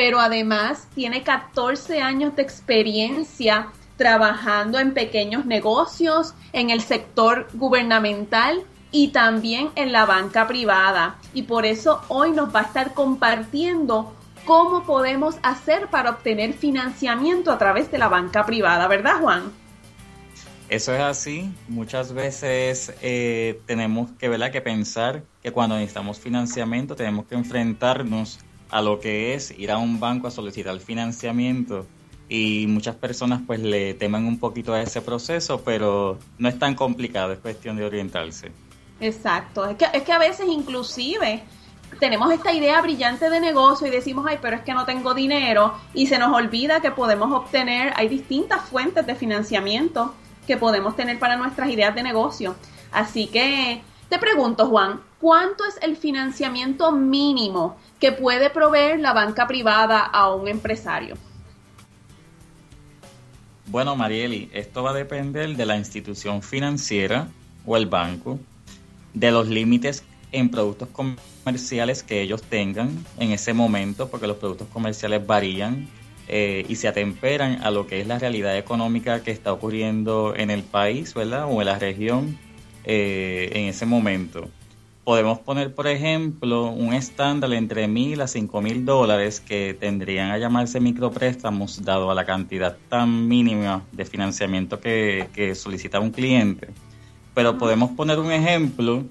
pero 0.00 0.18
además 0.18 0.88
tiene 0.94 1.22
14 1.22 2.00
años 2.00 2.34
de 2.34 2.40
experiencia 2.40 3.66
trabajando 3.98 4.78
en 4.78 4.94
pequeños 4.94 5.44
negocios, 5.44 6.32
en 6.54 6.70
el 6.70 6.80
sector 6.80 7.48
gubernamental 7.52 8.62
y 8.90 9.08
también 9.08 9.68
en 9.74 9.92
la 9.92 10.06
banca 10.06 10.46
privada. 10.46 11.18
Y 11.34 11.42
por 11.42 11.66
eso 11.66 12.00
hoy 12.08 12.30
nos 12.30 12.48
va 12.48 12.60
a 12.60 12.62
estar 12.62 12.94
compartiendo 12.94 14.16
cómo 14.46 14.84
podemos 14.84 15.36
hacer 15.42 15.88
para 15.88 16.12
obtener 16.12 16.54
financiamiento 16.54 17.52
a 17.52 17.58
través 17.58 17.90
de 17.90 17.98
la 17.98 18.08
banca 18.08 18.46
privada, 18.46 18.88
¿verdad 18.88 19.20
Juan? 19.20 19.52
Eso 20.70 20.94
es 20.94 21.00
así. 21.02 21.52
Muchas 21.68 22.14
veces 22.14 22.94
eh, 23.02 23.60
tenemos 23.66 24.12
que, 24.12 24.30
¿verdad? 24.30 24.50
que 24.50 24.62
pensar 24.62 25.24
que 25.42 25.52
cuando 25.52 25.74
necesitamos 25.74 26.18
financiamiento 26.18 26.96
tenemos 26.96 27.26
que 27.26 27.34
enfrentarnos 27.34 28.38
a 28.70 28.82
lo 28.82 29.00
que 29.00 29.34
es 29.34 29.52
ir 29.58 29.70
a 29.70 29.78
un 29.78 30.00
banco 30.00 30.26
a 30.26 30.30
solicitar 30.30 30.78
financiamiento 30.78 31.86
y 32.28 32.66
muchas 32.68 32.94
personas 32.94 33.40
pues 33.46 33.60
le 33.60 33.94
temen 33.94 34.26
un 34.26 34.38
poquito 34.38 34.72
a 34.72 34.80
ese 34.80 35.02
proceso, 35.02 35.62
pero 35.62 36.18
no 36.38 36.48
es 36.48 36.58
tan 36.58 36.74
complicado, 36.74 37.32
es 37.32 37.40
cuestión 37.40 37.76
de 37.76 37.84
orientarse. 37.84 38.52
Exacto, 39.00 39.66
es 39.66 39.76
que, 39.76 39.86
es 39.92 40.02
que 40.02 40.12
a 40.12 40.18
veces 40.18 40.46
inclusive 40.48 41.42
tenemos 41.98 42.32
esta 42.32 42.52
idea 42.52 42.80
brillante 42.80 43.28
de 43.28 43.40
negocio 43.40 43.86
y 43.86 43.90
decimos, 43.90 44.24
ay, 44.28 44.38
pero 44.40 44.56
es 44.56 44.62
que 44.62 44.74
no 44.74 44.84
tengo 44.84 45.12
dinero 45.12 45.74
y 45.92 46.06
se 46.06 46.18
nos 46.18 46.32
olvida 46.32 46.80
que 46.80 46.92
podemos 46.92 47.32
obtener, 47.32 47.92
hay 47.96 48.08
distintas 48.08 48.68
fuentes 48.68 49.06
de 49.06 49.14
financiamiento 49.16 50.14
que 50.46 50.56
podemos 50.56 50.94
tener 50.94 51.18
para 51.18 51.36
nuestras 51.36 51.68
ideas 51.70 51.94
de 51.94 52.02
negocio. 52.02 52.54
Así 52.92 53.26
que 53.26 53.82
te 54.10 54.18
pregunto, 54.18 54.66
Juan, 54.66 55.00
¿cuánto 55.20 55.64
es 55.64 55.78
el 55.80 55.96
financiamiento 55.96 56.90
mínimo 56.92 57.76
que 58.00 58.10
puede 58.10 58.50
proveer 58.50 58.98
la 58.98 59.12
banca 59.12 59.46
privada 59.46 60.00
a 60.00 60.34
un 60.34 60.48
empresario? 60.48 61.16
Bueno, 63.66 63.94
Marieli, 63.94 64.50
esto 64.52 64.82
va 64.82 64.90
a 64.90 64.94
depender 64.94 65.56
de 65.56 65.64
la 65.64 65.76
institución 65.76 66.42
financiera 66.42 67.28
o 67.64 67.76
el 67.76 67.86
banco 67.86 68.40
de 69.14 69.30
los 69.30 69.48
límites 69.48 70.02
en 70.32 70.50
productos 70.50 70.88
comerciales 70.88 72.02
que 72.02 72.20
ellos 72.20 72.42
tengan 72.42 73.04
en 73.16 73.30
ese 73.30 73.54
momento, 73.54 74.08
porque 74.08 74.26
los 74.26 74.38
productos 74.38 74.66
comerciales 74.72 75.24
varían 75.24 75.88
eh, 76.26 76.64
y 76.68 76.76
se 76.76 76.88
atemperan 76.88 77.62
a 77.62 77.70
lo 77.70 77.86
que 77.86 78.00
es 78.00 78.08
la 78.08 78.18
realidad 78.18 78.56
económica 78.56 79.22
que 79.22 79.30
está 79.30 79.52
ocurriendo 79.52 80.34
en 80.36 80.50
el 80.50 80.64
país, 80.64 81.14
¿verdad? 81.14 81.46
O 81.48 81.60
en 81.60 81.66
la 81.66 81.78
región 81.78 82.38
eh, 82.84 83.50
en 83.52 83.66
ese 83.66 83.86
momento. 83.86 84.48
Podemos 85.04 85.38
poner, 85.38 85.74
por 85.74 85.86
ejemplo, 85.86 86.70
un 86.70 86.92
estándar 86.92 87.52
entre 87.54 87.88
mil 87.88 88.20
a 88.20 88.28
cinco 88.28 88.60
mil 88.60 88.84
dólares 88.84 89.40
que 89.40 89.74
tendrían 89.78 90.30
a 90.30 90.38
llamarse 90.38 90.78
micropréstamos, 90.78 91.82
dado 91.84 92.10
a 92.10 92.14
la 92.14 92.24
cantidad 92.24 92.76
tan 92.88 93.26
mínima 93.26 93.82
de 93.92 94.04
financiamiento 94.04 94.78
que, 94.78 95.28
que 95.32 95.54
solicita 95.54 95.98
un 96.00 96.10
cliente 96.10 96.68
pero 97.34 97.58
podemos 97.58 97.90
poner 97.92 98.18
un 98.18 98.32
ejemplo 98.32 99.04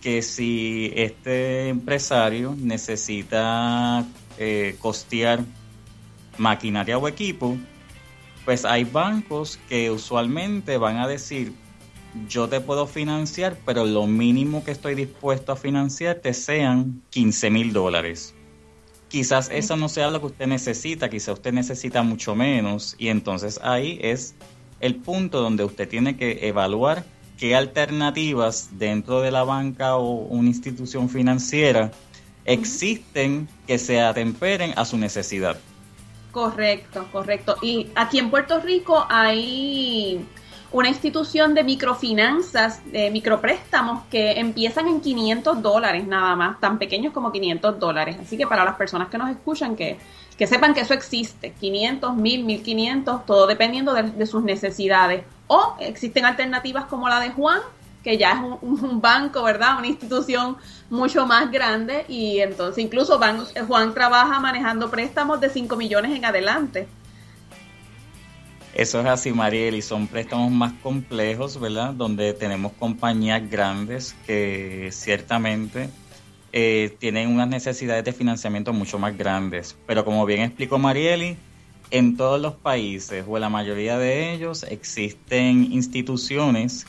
que 0.00 0.22
si 0.22 0.92
este 0.94 1.68
empresario 1.68 2.54
necesita 2.56 4.06
eh, 4.38 4.76
costear 4.78 5.40
maquinaria 6.38 6.96
o 6.96 7.06
equipo, 7.06 7.58
pues 8.44 8.64
hay 8.64 8.84
bancos 8.84 9.58
que 9.68 9.90
usualmente 9.90 10.78
van 10.78 10.98
a 10.98 11.06
decir, 11.06 11.52
yo 12.28 12.48
te 12.48 12.60
puedo 12.60 12.86
financiar, 12.86 13.56
pero 13.64 13.84
lo 13.84 14.06
mínimo 14.06 14.64
que 14.64 14.70
estoy 14.70 14.94
dispuesto 14.94 15.52
a 15.52 15.56
financiarte 15.56 16.34
sean 16.34 17.02
15 17.10 17.50
mil 17.50 17.72
dólares. 17.72 18.34
Quizás 19.08 19.50
eso 19.50 19.76
no 19.76 19.88
sea 19.88 20.10
lo 20.10 20.20
que 20.20 20.26
usted 20.26 20.46
necesita, 20.46 21.10
quizás 21.10 21.34
usted 21.34 21.52
necesita 21.52 22.02
mucho 22.02 22.34
menos 22.34 22.94
y 22.98 23.08
entonces 23.08 23.60
ahí 23.62 23.98
es 24.02 24.34
el 24.78 24.96
punto 24.96 25.40
donde 25.40 25.64
usted 25.64 25.88
tiene 25.88 26.16
que 26.16 26.46
evaluar 26.46 27.04
qué 27.36 27.56
alternativas 27.56 28.70
dentro 28.78 29.20
de 29.20 29.30
la 29.30 29.42
banca 29.42 29.96
o 29.96 30.26
una 30.26 30.48
institución 30.48 31.08
financiera 31.08 31.90
existen 32.44 33.48
que 33.66 33.78
se 33.78 34.00
atemperen 34.00 34.72
a 34.76 34.84
su 34.84 34.96
necesidad. 34.96 35.58
Correcto, 36.32 37.08
correcto. 37.10 37.56
Y 37.62 37.88
aquí 37.94 38.18
en 38.18 38.30
Puerto 38.30 38.60
Rico 38.60 39.04
hay 39.08 40.24
una 40.72 40.88
institución 40.88 41.54
de 41.54 41.64
microfinanzas, 41.64 42.80
de 42.92 43.10
micropréstamos 43.10 44.04
que 44.10 44.32
empiezan 44.32 44.86
en 44.86 45.00
500 45.00 45.62
dólares 45.62 46.06
nada 46.06 46.36
más, 46.36 46.60
tan 46.60 46.78
pequeños 46.78 47.12
como 47.12 47.32
500 47.32 47.78
dólares. 47.78 48.16
Así 48.20 48.36
que 48.36 48.46
para 48.46 48.64
las 48.64 48.76
personas 48.76 49.08
que 49.08 49.18
nos 49.18 49.30
escuchan, 49.30 49.74
que, 49.74 49.98
que 50.38 50.46
sepan 50.46 50.72
que 50.72 50.80
eso 50.80 50.94
existe, 50.94 51.52
500, 51.58 52.14
1000, 52.14 52.44
1500, 52.44 53.26
todo 53.26 53.46
dependiendo 53.46 53.94
de 53.94 54.26
sus 54.26 54.42
necesidades. 54.42 55.24
O 55.48 55.76
existen 55.80 56.24
alternativas 56.24 56.84
como 56.84 57.08
la 57.08 57.18
de 57.18 57.30
Juan, 57.30 57.60
que 58.02 58.16
ya 58.16 58.32
es 58.32 58.38
un, 58.62 59.00
banco, 59.00 59.42
¿verdad? 59.42 59.78
Una 59.78 59.88
institución 59.88 60.56
mucho 60.88 61.26
más 61.26 61.50
grande 61.50 62.04
y 62.08 62.40
entonces 62.40 62.82
incluso 62.82 63.20
Juan 63.66 63.94
trabaja 63.94 64.40
manejando 64.40 64.90
préstamos 64.90 65.40
de 65.40 65.50
5 65.50 65.76
millones 65.76 66.16
en 66.16 66.24
adelante. 66.24 66.88
Eso 68.74 69.00
es 69.00 69.06
así, 69.06 69.32
Mariel, 69.32 69.74
y 69.74 69.82
son 69.82 70.06
préstamos 70.06 70.50
más 70.52 70.72
complejos, 70.82 71.58
¿verdad? 71.58 71.92
Donde 71.92 72.32
tenemos 72.34 72.72
compañías 72.72 73.50
grandes 73.50 74.14
que 74.26 74.90
ciertamente 74.92 75.90
eh, 76.52 76.96
tienen 76.98 77.30
unas 77.30 77.48
necesidades 77.48 78.04
de 78.04 78.12
financiamiento 78.12 78.72
mucho 78.72 78.98
más 78.98 79.16
grandes. 79.18 79.76
Pero 79.86 80.04
como 80.04 80.24
bien 80.24 80.42
explicó 80.42 80.78
Marieli, 80.78 81.36
en 81.90 82.16
todos 82.16 82.40
los 82.40 82.54
países 82.54 83.24
o 83.26 83.36
en 83.36 83.40
la 83.40 83.48
mayoría 83.48 83.98
de 83.98 84.32
ellos 84.32 84.64
existen 84.68 85.72
instituciones 85.72 86.86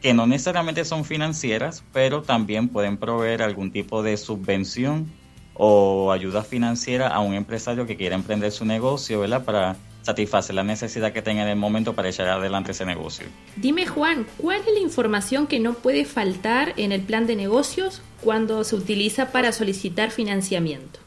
que 0.00 0.14
no 0.14 0.26
necesariamente 0.26 0.84
son 0.84 1.04
financieras, 1.04 1.84
pero 1.92 2.22
también 2.22 2.68
pueden 2.68 2.96
proveer 2.96 3.42
algún 3.42 3.70
tipo 3.70 4.02
de 4.02 4.16
subvención 4.16 5.06
o 5.54 6.12
ayuda 6.12 6.44
financiera 6.44 7.08
a 7.08 7.20
un 7.20 7.34
empresario 7.34 7.86
que 7.86 7.96
quiera 7.96 8.14
emprender 8.14 8.52
su 8.52 8.64
negocio, 8.64 9.20
¿verdad? 9.20 9.44
Para 9.44 9.76
satisfacer 10.08 10.54
la 10.54 10.64
necesidad 10.64 11.12
que 11.12 11.20
tenga 11.20 11.42
en 11.42 11.48
el 11.48 11.56
momento 11.56 11.92
para 11.92 12.08
echar 12.08 12.28
adelante 12.28 12.72
ese 12.72 12.86
negocio. 12.86 13.26
Dime 13.56 13.86
Juan, 13.86 14.26
¿cuál 14.38 14.60
es 14.60 14.72
la 14.72 14.80
información 14.80 15.46
que 15.46 15.60
no 15.60 15.74
puede 15.74 16.06
faltar 16.06 16.72
en 16.78 16.92
el 16.92 17.02
plan 17.02 17.26
de 17.26 17.36
negocios 17.36 18.00
cuando 18.22 18.64
se 18.64 18.74
utiliza 18.74 19.32
para 19.32 19.52
solicitar 19.52 20.10
financiamiento? 20.10 20.98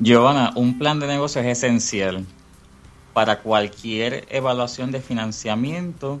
Giovanna, 0.00 0.50
un 0.56 0.76
plan 0.76 0.98
de 0.98 1.06
negocio 1.06 1.40
es 1.40 1.46
esencial 1.46 2.26
para 3.12 3.42
cualquier 3.42 4.26
evaluación 4.28 4.90
de 4.90 5.00
financiamiento, 5.00 6.20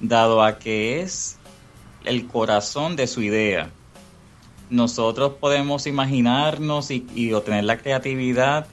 dado 0.00 0.42
a 0.42 0.58
que 0.58 1.02
es 1.02 1.38
el 2.04 2.26
corazón 2.26 2.96
de 2.96 3.06
su 3.06 3.22
idea. 3.22 3.70
Nosotros 4.70 5.34
podemos 5.38 5.86
imaginarnos 5.86 6.90
y, 6.90 7.06
y 7.14 7.32
obtener 7.32 7.62
la 7.62 7.78
creatividad 7.78 8.66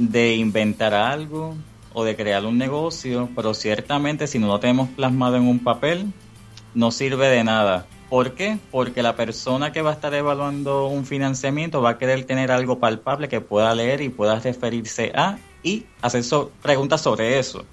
de 0.00 0.34
inventar 0.34 0.94
algo 0.94 1.54
o 1.92 2.04
de 2.04 2.16
crear 2.16 2.44
un 2.46 2.56
negocio, 2.56 3.28
pero 3.36 3.52
ciertamente 3.52 4.26
si 4.26 4.38
no 4.38 4.46
lo 4.46 4.58
tenemos 4.58 4.88
plasmado 4.88 5.36
en 5.36 5.46
un 5.46 5.58
papel, 5.58 6.12
no 6.74 6.90
sirve 6.90 7.28
de 7.28 7.44
nada. 7.44 7.86
¿Por 8.08 8.34
qué? 8.34 8.58
Porque 8.70 9.02
la 9.02 9.14
persona 9.14 9.72
que 9.72 9.82
va 9.82 9.90
a 9.90 9.92
estar 9.92 10.12
evaluando 10.14 10.86
un 10.86 11.04
financiamiento 11.04 11.82
va 11.82 11.90
a 11.90 11.98
querer 11.98 12.24
tener 12.24 12.50
algo 12.50 12.78
palpable 12.78 13.28
que 13.28 13.40
pueda 13.40 13.74
leer 13.74 14.00
y 14.00 14.08
pueda 14.08 14.40
referirse 14.40 15.12
a 15.14 15.38
y 15.62 15.84
hacer 16.00 16.24
preguntas 16.62 17.02
sobre 17.02 17.38
eso. 17.38 17.64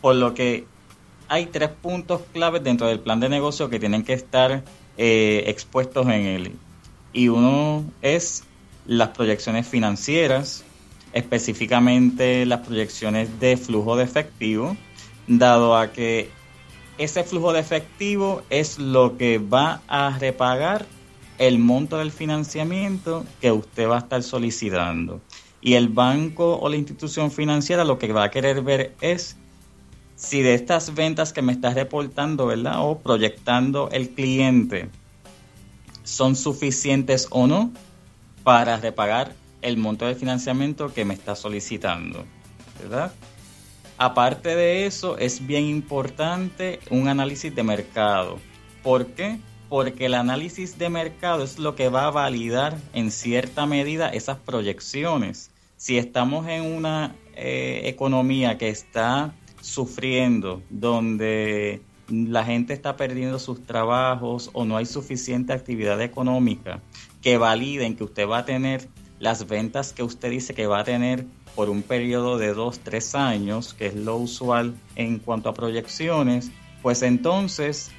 Por 0.00 0.16
lo 0.16 0.34
que 0.34 0.66
hay 1.28 1.46
tres 1.46 1.70
puntos 1.70 2.22
claves 2.32 2.64
dentro 2.64 2.88
del 2.88 3.00
plan 3.00 3.20
de 3.20 3.28
negocio 3.28 3.70
que 3.70 3.78
tienen 3.78 4.02
que 4.02 4.14
estar 4.14 4.64
eh, 4.96 5.44
expuestos 5.46 6.06
en 6.06 6.26
él. 6.26 6.52
Y 7.12 7.28
uno 7.28 7.84
es 8.02 8.44
las 8.86 9.10
proyecciones 9.10 9.66
financieras, 9.66 10.64
específicamente 11.12 12.46
las 12.46 12.66
proyecciones 12.66 13.40
de 13.40 13.56
flujo 13.56 13.96
de 13.96 14.04
efectivo, 14.04 14.76
dado 15.26 15.76
a 15.76 15.92
que 15.92 16.30
ese 16.98 17.22
flujo 17.24 17.52
de 17.52 17.60
efectivo 17.60 18.42
es 18.50 18.78
lo 18.78 19.16
que 19.16 19.38
va 19.38 19.80
a 19.88 20.18
repagar 20.18 20.86
el 21.38 21.58
monto 21.58 21.98
del 21.98 22.10
financiamiento 22.10 23.24
que 23.40 23.52
usted 23.52 23.88
va 23.88 23.96
a 23.96 24.00
estar 24.00 24.22
solicitando. 24.22 25.20
Y 25.60 25.74
el 25.74 25.88
banco 25.88 26.58
o 26.58 26.68
la 26.68 26.76
institución 26.76 27.30
financiera 27.30 27.84
lo 27.84 27.98
que 27.98 28.12
va 28.12 28.24
a 28.24 28.30
querer 28.30 28.62
ver 28.62 28.94
es 29.00 29.36
si 30.16 30.42
de 30.42 30.54
estas 30.54 30.94
ventas 30.94 31.32
que 31.32 31.42
me 31.42 31.52
está 31.52 31.72
reportando, 31.72 32.46
¿verdad? 32.46 32.74
O 32.78 32.98
proyectando 32.98 33.88
el 33.92 34.10
cliente 34.10 34.90
son 36.02 36.34
suficientes 36.34 37.28
o 37.30 37.46
no 37.46 37.70
para 38.42 38.76
repagar 38.78 39.34
el 39.62 39.76
monto 39.76 40.06
de 40.06 40.14
financiamiento 40.14 40.92
que 40.92 41.04
me 41.04 41.14
está 41.14 41.34
solicitando, 41.34 42.24
¿verdad? 42.80 43.12
Aparte 43.96 44.54
de 44.54 44.86
eso, 44.86 45.18
es 45.18 45.44
bien 45.46 45.64
importante 45.64 46.78
un 46.90 47.08
análisis 47.08 47.54
de 47.54 47.64
mercado. 47.64 48.38
¿Por 48.82 49.06
qué? 49.06 49.38
Porque 49.68 50.06
el 50.06 50.14
análisis 50.14 50.78
de 50.78 50.88
mercado 50.88 51.42
es 51.42 51.58
lo 51.58 51.74
que 51.74 51.88
va 51.88 52.06
a 52.06 52.10
validar 52.10 52.78
en 52.92 53.10
cierta 53.10 53.66
medida 53.66 54.08
esas 54.08 54.38
proyecciones. 54.38 55.50
Si 55.76 55.98
estamos 55.98 56.46
en 56.46 56.62
una 56.62 57.16
eh, 57.34 57.82
economía 57.84 58.56
que 58.56 58.68
está 58.68 59.34
sufriendo, 59.60 60.62
donde 60.70 61.82
la 62.08 62.44
gente 62.44 62.72
está 62.72 62.96
perdiendo 62.96 63.38
sus 63.38 63.64
trabajos 63.66 64.50
o 64.52 64.64
no 64.64 64.76
hay 64.76 64.86
suficiente 64.86 65.52
actividad 65.52 66.00
económica 66.00 66.80
que 67.20 67.36
validen 67.36 67.96
que 67.96 68.04
usted 68.04 68.28
va 68.28 68.38
a 68.38 68.44
tener 68.44 68.88
las 69.18 69.46
ventas 69.46 69.92
que 69.92 70.02
usted 70.02 70.30
dice 70.30 70.54
que 70.54 70.66
va 70.66 70.80
a 70.80 70.84
tener 70.84 71.24
por 71.54 71.70
un 71.70 71.82
periodo 71.82 72.38
de 72.38 72.54
dos, 72.54 72.78
tres 72.80 73.14
años, 73.14 73.74
que 73.74 73.86
es 73.86 73.94
lo 73.94 74.16
usual 74.16 74.74
en 74.96 75.18
cuanto 75.18 75.48
a 75.48 75.54
proyecciones, 75.54 76.50
pues 76.82 77.02
entonces 77.02 77.90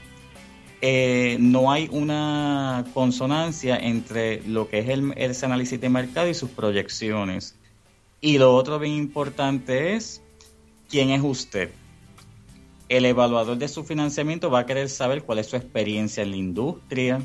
eh, 0.81 1.37
no 1.39 1.71
hay 1.71 1.89
una 1.91 2.85
consonancia 2.93 3.75
entre 3.77 4.41
lo 4.47 4.69
que 4.69 4.79
es 4.79 4.89
el, 4.89 5.13
ese 5.17 5.45
análisis 5.45 5.79
de 5.81 5.89
mercado 5.89 6.29
y 6.29 6.33
sus 6.33 6.49
proyecciones. 6.51 7.55
Y 8.21 8.37
lo 8.37 8.55
otro 8.55 8.79
bien 8.79 8.95
importante 8.95 9.95
es 9.95 10.21
quién 10.89 11.09
es 11.09 11.21
usted. 11.21 11.71
El 12.87 13.05
evaluador 13.05 13.57
de 13.57 13.67
su 13.67 13.83
financiamiento 13.83 14.49
va 14.49 14.59
a 14.59 14.65
querer 14.65 14.89
saber 14.89 15.23
cuál 15.23 15.39
es 15.39 15.47
su 15.47 15.57
experiencia 15.57 16.23
en 16.23 16.31
la 16.31 16.37
industria, 16.37 17.21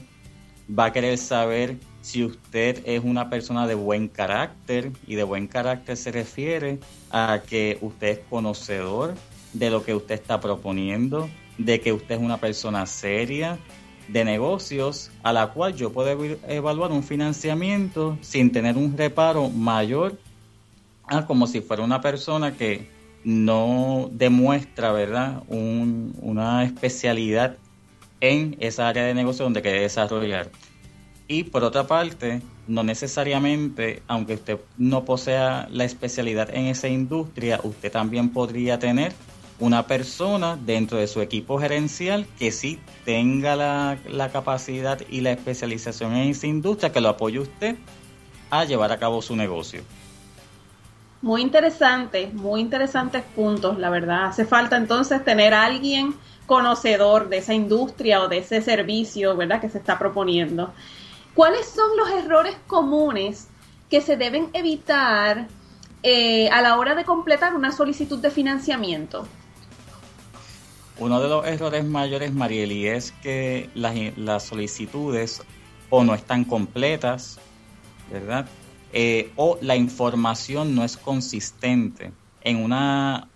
va 0.69 0.87
a 0.87 0.93
querer 0.93 1.17
saber 1.17 1.79
si 2.05 2.23
usted 2.23 2.83
es 2.85 3.03
una 3.03 3.31
persona 3.31 3.67
de 3.67 3.75
buen 3.75 4.09
carácter, 4.09 4.93
y 5.07 5.15
de 5.15 5.23
buen 5.23 5.47
carácter 5.47 5.97
se 5.97 6.13
refiere 6.13 6.79
a 7.11 7.41
que 7.49 7.79
usted 7.81 8.09
es 8.09 8.19
conocedor 8.29 9.15
de 9.55 9.71
lo 9.71 9.83
que 9.83 9.95
usted 9.95 10.17
está 10.17 10.39
proponiendo, 10.39 11.31
de 11.57 11.81
que 11.81 11.95
usted 11.95 12.17
es 12.17 12.21
una 12.21 12.37
persona 12.37 12.85
seria 12.85 13.59
de 14.09 14.23
negocios 14.23 15.11
a 15.23 15.33
la 15.33 15.47
cual 15.55 15.77
yo 15.77 15.95
puedo 15.95 16.11
evaluar 16.47 16.93
un 16.93 17.03
financiamiento 17.03 18.19
sin 18.21 18.53
tener 18.53 18.77
un 18.77 18.99
reparo 18.99 19.49
mayor 19.49 20.19
a 21.07 21.25
como 21.25 21.47
si 21.47 21.63
fuera 21.63 21.83
una 21.85 22.03
persona 22.03 22.55
que 22.55 22.87
no 23.25 24.11
demuestra, 24.13 24.93
¿verdad?, 24.93 25.43
una 25.49 26.65
especialidad 26.65 27.57
en 28.21 28.59
esa 28.61 28.89
área 28.89 29.05
de 29.05 29.15
negocio 29.15 29.45
donde 29.45 29.63
quiere 29.63 29.81
desarrollar. 29.81 30.51
Y 31.27 31.45
por 31.45 31.65
otra 31.65 31.87
parte, 31.87 32.43
no 32.67 32.83
necesariamente, 32.83 34.03
aunque 34.09 34.35
usted 34.35 34.59
no 34.77 35.05
posea 35.05 35.69
la 35.71 35.85
especialidad 35.85 36.55
en 36.55 36.67
esa 36.67 36.89
industria, 36.89 37.61
usted 37.63 37.91
también 37.91 38.31
podría 38.31 38.79
tener 38.79 39.13
una 39.59 39.87
persona 39.87 40.57
dentro 40.57 40.99
de 40.99 41.07
su 41.07 41.23
equipo 41.23 41.59
gerencial 41.59 42.27
que 42.39 42.51
sí 42.51 42.79
tenga 43.05 43.57
la, 43.57 43.97
la 44.09 44.31
capacidad 44.31 45.01
y 45.09 45.21
la 45.21 45.31
especialización 45.31 46.15
en 46.15 46.31
esa 46.31 46.47
industria 46.47 46.93
que 46.93 47.01
lo 47.01 47.09
apoye 47.09 47.39
usted 47.39 47.77
a 48.51 48.65
llevar 48.65 48.93
a 48.93 48.99
cabo 48.99 49.23
su 49.23 49.35
negocio. 49.35 49.83
Muy 51.23 51.41
interesante, 51.41 52.31
muy 52.35 52.61
interesantes 52.61 53.23
puntos, 53.35 53.79
la 53.79 53.89
verdad. 53.89 54.27
Hace 54.27 54.45
falta 54.45 54.77
entonces 54.77 55.25
tener 55.25 55.55
a 55.55 55.65
alguien 55.65 56.15
conocedor 56.45 57.31
de 57.31 57.39
esa 57.39 57.55
industria 57.55 58.21
o 58.21 58.29
de 58.29 58.39
ese 58.39 58.61
servicio, 58.61 59.35
¿verdad? 59.35 59.61
Que 59.61 59.71
se 59.71 59.79
está 59.79 59.99
proponiendo. 59.99 60.75
¿Cuáles 61.35 61.67
son 61.67 61.97
los 61.97 62.11
errores 62.11 62.57
comunes 62.69 63.49
que 63.91 64.01
se 64.01 64.17
deben 64.17 64.51
evitar 64.53 65.49
eh, 66.05 66.49
a 66.51 66.63
la 66.63 66.79
hora 66.79 66.95
de 66.95 67.05
completar 67.05 67.55
una 67.55 67.73
solicitud 67.73 68.21
de 68.21 68.31
financiamiento? 68.31 69.27
Uno 70.99 71.21
de 71.21 71.29
los 71.29 71.45
errores 71.45 71.85
mayores, 71.85 72.33
Marieli, 72.33 72.87
es 72.87 73.11
que 73.11 73.69
las, 73.75 74.45
solicitudes 74.45 75.43
o 75.91 76.05
no 76.05 76.15
están 76.15 76.45
completas, 76.45 77.41
¿verdad? 78.13 78.47
Eh, 78.93 79.33
o 79.35 79.59
la 79.61 79.75
información 79.75 80.77
no 80.77 80.85
es 80.85 80.97
consistente. 80.97 82.13
En 82.43 82.63
una, 82.63 83.27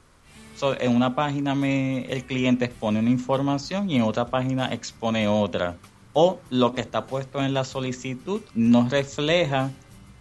en 0.78 0.94
una 0.94 1.16
página 1.16 1.56
me, 1.56 2.04
el 2.04 2.24
cliente 2.24 2.66
expone 2.66 3.00
una 3.00 3.10
información 3.10 3.90
y 3.90 3.96
en 3.96 4.02
otra 4.02 4.26
página 4.26 4.72
expone 4.72 5.26
otra 5.26 5.76
o 6.20 6.40
lo 6.50 6.74
que 6.74 6.80
está 6.80 7.06
puesto 7.06 7.40
en 7.44 7.54
la 7.54 7.62
solicitud 7.62 8.40
no 8.52 8.88
refleja 8.88 9.70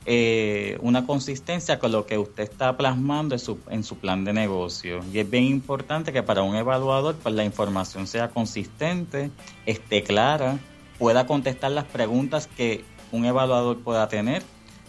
eh, 0.05 0.77
una 0.81 1.07
consistencia 1.07 1.79
con 1.79 1.91
lo 1.91 2.05
que 2.05 2.19
usted 2.19 2.43
está 2.43 2.77
plasmando 2.77 3.33
en 3.33 3.39
su, 3.39 3.57
en 3.71 3.83
su, 3.83 3.97
plan 3.97 4.23
de 4.23 4.31
negocio. 4.31 4.99
Y 5.11 5.17
es 5.17 5.27
bien 5.27 5.45
importante 5.45 6.13
que 6.13 6.21
para 6.21 6.43
un 6.43 6.55
evaluador 6.55 7.15
pues, 7.15 7.33
la 7.33 7.43
información 7.43 8.05
sea 8.05 8.29
consistente, 8.29 9.31
esté 9.65 10.03
clara, 10.03 10.59
pueda 10.99 11.25
contestar 11.25 11.71
las 11.71 11.85
preguntas 11.85 12.45
que 12.45 12.85
un 13.11 13.25
evaluador 13.25 13.79
pueda 13.79 14.07
tener, 14.07 14.43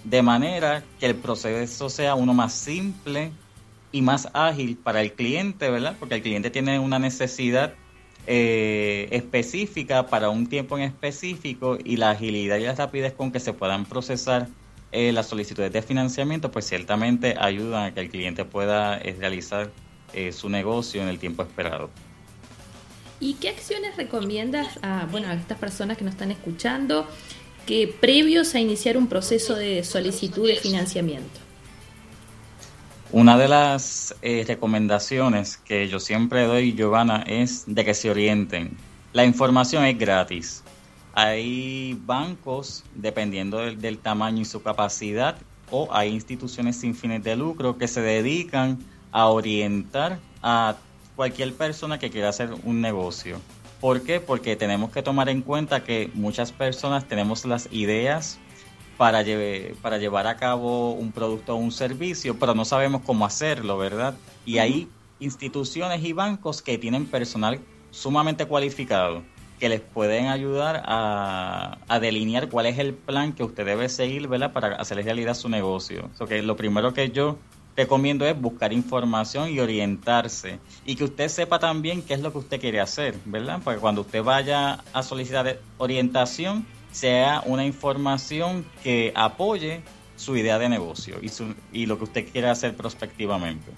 de 0.05 0.21
manera 0.21 0.85
que 1.01 1.07
el 1.07 1.15
proceso 1.15 1.89
sea 1.89 2.17
uno 2.17 2.35
más 2.35 2.53
simple 2.53 3.33
y 3.93 4.03
más 4.03 4.29
ágil 4.35 4.77
para 4.77 5.01
el 5.01 5.15
cliente, 5.15 5.71
¿verdad? 5.71 5.97
Porque 5.99 6.17
el 6.17 6.23
cliente 6.23 6.51
tiene 6.51 6.79
una 6.79 6.99
necesidad 6.99 7.73
eh, 8.31 9.09
específica 9.11 10.07
para 10.07 10.29
un 10.29 10.47
tiempo 10.49 10.77
en 10.77 10.85
específico 10.85 11.79
y 11.83 11.97
la 11.97 12.11
agilidad 12.11 12.59
y 12.59 12.65
la 12.65 12.75
rapidez 12.75 13.15
con 13.15 13.33
que 13.33 13.41
se 13.41 13.55
puedan 13.55 13.87
procesar 13.87 14.49
eh, 14.93 15.13
las 15.13 15.29
solicitudes 15.29 15.73
de 15.73 15.81
financiamiento, 15.81 16.51
pues 16.51 16.67
ciertamente 16.67 17.37
ayudan 17.41 17.85
a 17.85 17.95
que 17.95 18.01
el 18.01 18.11
cliente 18.11 18.45
pueda 18.45 18.99
eh, 18.99 19.17
realizar 19.19 19.71
su 20.33 20.49
negocio 20.49 21.03
en 21.03 21.09
el 21.09 21.19
tiempo 21.19 21.43
esperado. 21.43 21.91
¿Y 23.21 23.35
qué 23.35 23.51
acciones 23.51 23.97
recomiendas 23.97 24.79
a, 24.83 25.07
bueno, 25.11 25.29
a 25.29 25.35
estas 25.35 25.59
personas 25.59 25.97
que 25.97 26.05
nos 26.05 26.15
están 26.15 26.31
escuchando 26.31 27.07
que 27.67 27.95
previos 28.01 28.55
a 28.55 28.61
iniciar 28.61 28.97
un 28.99 29.07
proceso 29.07 29.55
de 29.55 29.85
solicitud 29.85 30.47
de 30.49 30.57
financiamiento? 30.57 31.48
Una 33.11 33.39
de 33.39 33.49
las 33.49 34.15
eh, 34.21 34.45
recomendaciones 34.47 35.57
que 35.57 35.89
yo 35.89 35.99
siempre 35.99 36.45
doy, 36.45 36.75
Giovanna, 36.75 37.25
es 37.27 37.65
de 37.67 37.83
que 37.83 37.95
se 37.95 38.11
orienten. 38.11 38.77
La 39.15 39.25
información 39.25 39.87
es 39.87 39.99
gratis. 39.99 40.63
Hay 41.15 41.99
bancos, 42.05 42.85
dependiendo 42.95 43.61
del, 43.61 43.99
tamaño 43.99 44.43
y 44.43 44.45
su 44.45 44.63
capacidad, 44.63 45.37
o 45.71 45.89
hay 45.91 46.11
instituciones 46.11 46.77
sin 46.77 46.95
fines 46.95 47.25
de 47.25 47.35
lucro 47.35 47.79
que 47.79 47.89
se 47.89 48.03
dedican 48.03 48.79
a 49.11 49.29
orientar 49.29 50.19
a 50.43 50.77
cualquier 51.17 51.55
persona 51.55 51.99
que 51.99 52.11
quiera 52.11 52.29
hacer 52.29 52.51
un 52.65 52.83
negocio. 52.83 53.41
¿Por 53.81 54.03
qué? 54.03 54.21
Porque 54.21 54.55
tenemos 54.55 54.91
que 54.91 55.03
tomar 55.03 55.31
en 55.31 55.41
cuenta 55.41 55.83
que 55.83 56.11
muchas 56.13 56.53
personas 56.53 57.09
tenemos 57.09 57.47
las 57.47 57.69
ideas 57.73 58.39
para, 58.99 59.25
para 59.81 59.97
llevar 59.97 60.27
a 60.27 60.37
cabo 60.37 60.93
un 60.93 61.13
producto 61.13 61.55
o 61.55 61.57
un 61.57 61.73
servicio, 61.73 62.39
pero 62.39 62.55
no 62.55 62.67
sabemos 62.67 63.03
cómo 63.07 63.25
hacerlo, 63.25 63.79
¿verdad? 63.79 64.15
Y 64.45 64.59
hay 64.59 64.89
instituciones 65.21 66.05
y 66.05 66.13
bancos 66.13 66.61
que 66.61 66.77
tienen 66.77 67.07
personal 67.07 67.61
sumamente 67.91 68.45
cualificado 68.45 69.23
que 69.59 69.69
les 69.69 69.81
pueden 69.81 70.27
ayudar 70.27 70.83
a, 70.87 71.99
delinear 72.01 72.49
cuál 72.49 72.67
es 72.67 72.79
el 72.79 72.95
plan 72.95 73.33
que 73.33 73.43
usted 73.43 73.65
debe 73.65 73.89
seguir, 73.89 74.29
¿verdad? 74.29 74.53
Para 74.53 74.77
hacer 74.77 75.03
realidad 75.03 75.35
su 75.35 75.49
negocio. 75.49 76.11
So 76.17 76.27
que 76.27 76.43
lo 76.43 76.57
primero 76.57 76.95
que 76.95 77.11
yo 77.11 77.39
recomiendo 77.77 78.25
es 78.27 78.41
buscar 78.41 78.73
información 78.73 79.51
y 79.51 79.61
orientarse. 79.61 80.61
Y 80.87 80.95
que 80.95 81.05
usted 81.05 81.29
sepa 81.29 81.59
también 81.59 82.03
qué 82.03 82.15
es 82.15 82.21
lo 82.21 82.33
que 82.33 82.39
usted 82.39 82.61
quiere 82.61 82.81
hacer, 82.81 83.17
¿verdad? 83.25 83.61
Porque 83.63 83.81
cuando 83.81 84.03
usted 84.03 84.23
vaya 84.23 84.85
a 84.93 85.03
solicitar 85.03 85.59
orientación, 85.77 86.65
sea 86.99 87.43
una 87.47 87.65
información 87.65 88.65
que 88.83 89.13
apoye 89.15 89.83
su 90.17 90.37
idea 90.37 90.59
de 90.59 90.69
negocio 90.69 91.19
y, 91.23 91.29
su, 91.29 91.55
y 91.73 91.87
lo 91.87 91.97
que 91.97 92.05
usted 92.05 92.29
quiere 92.31 92.49
hacer 92.49 92.75
prospectivamente. 92.77 93.71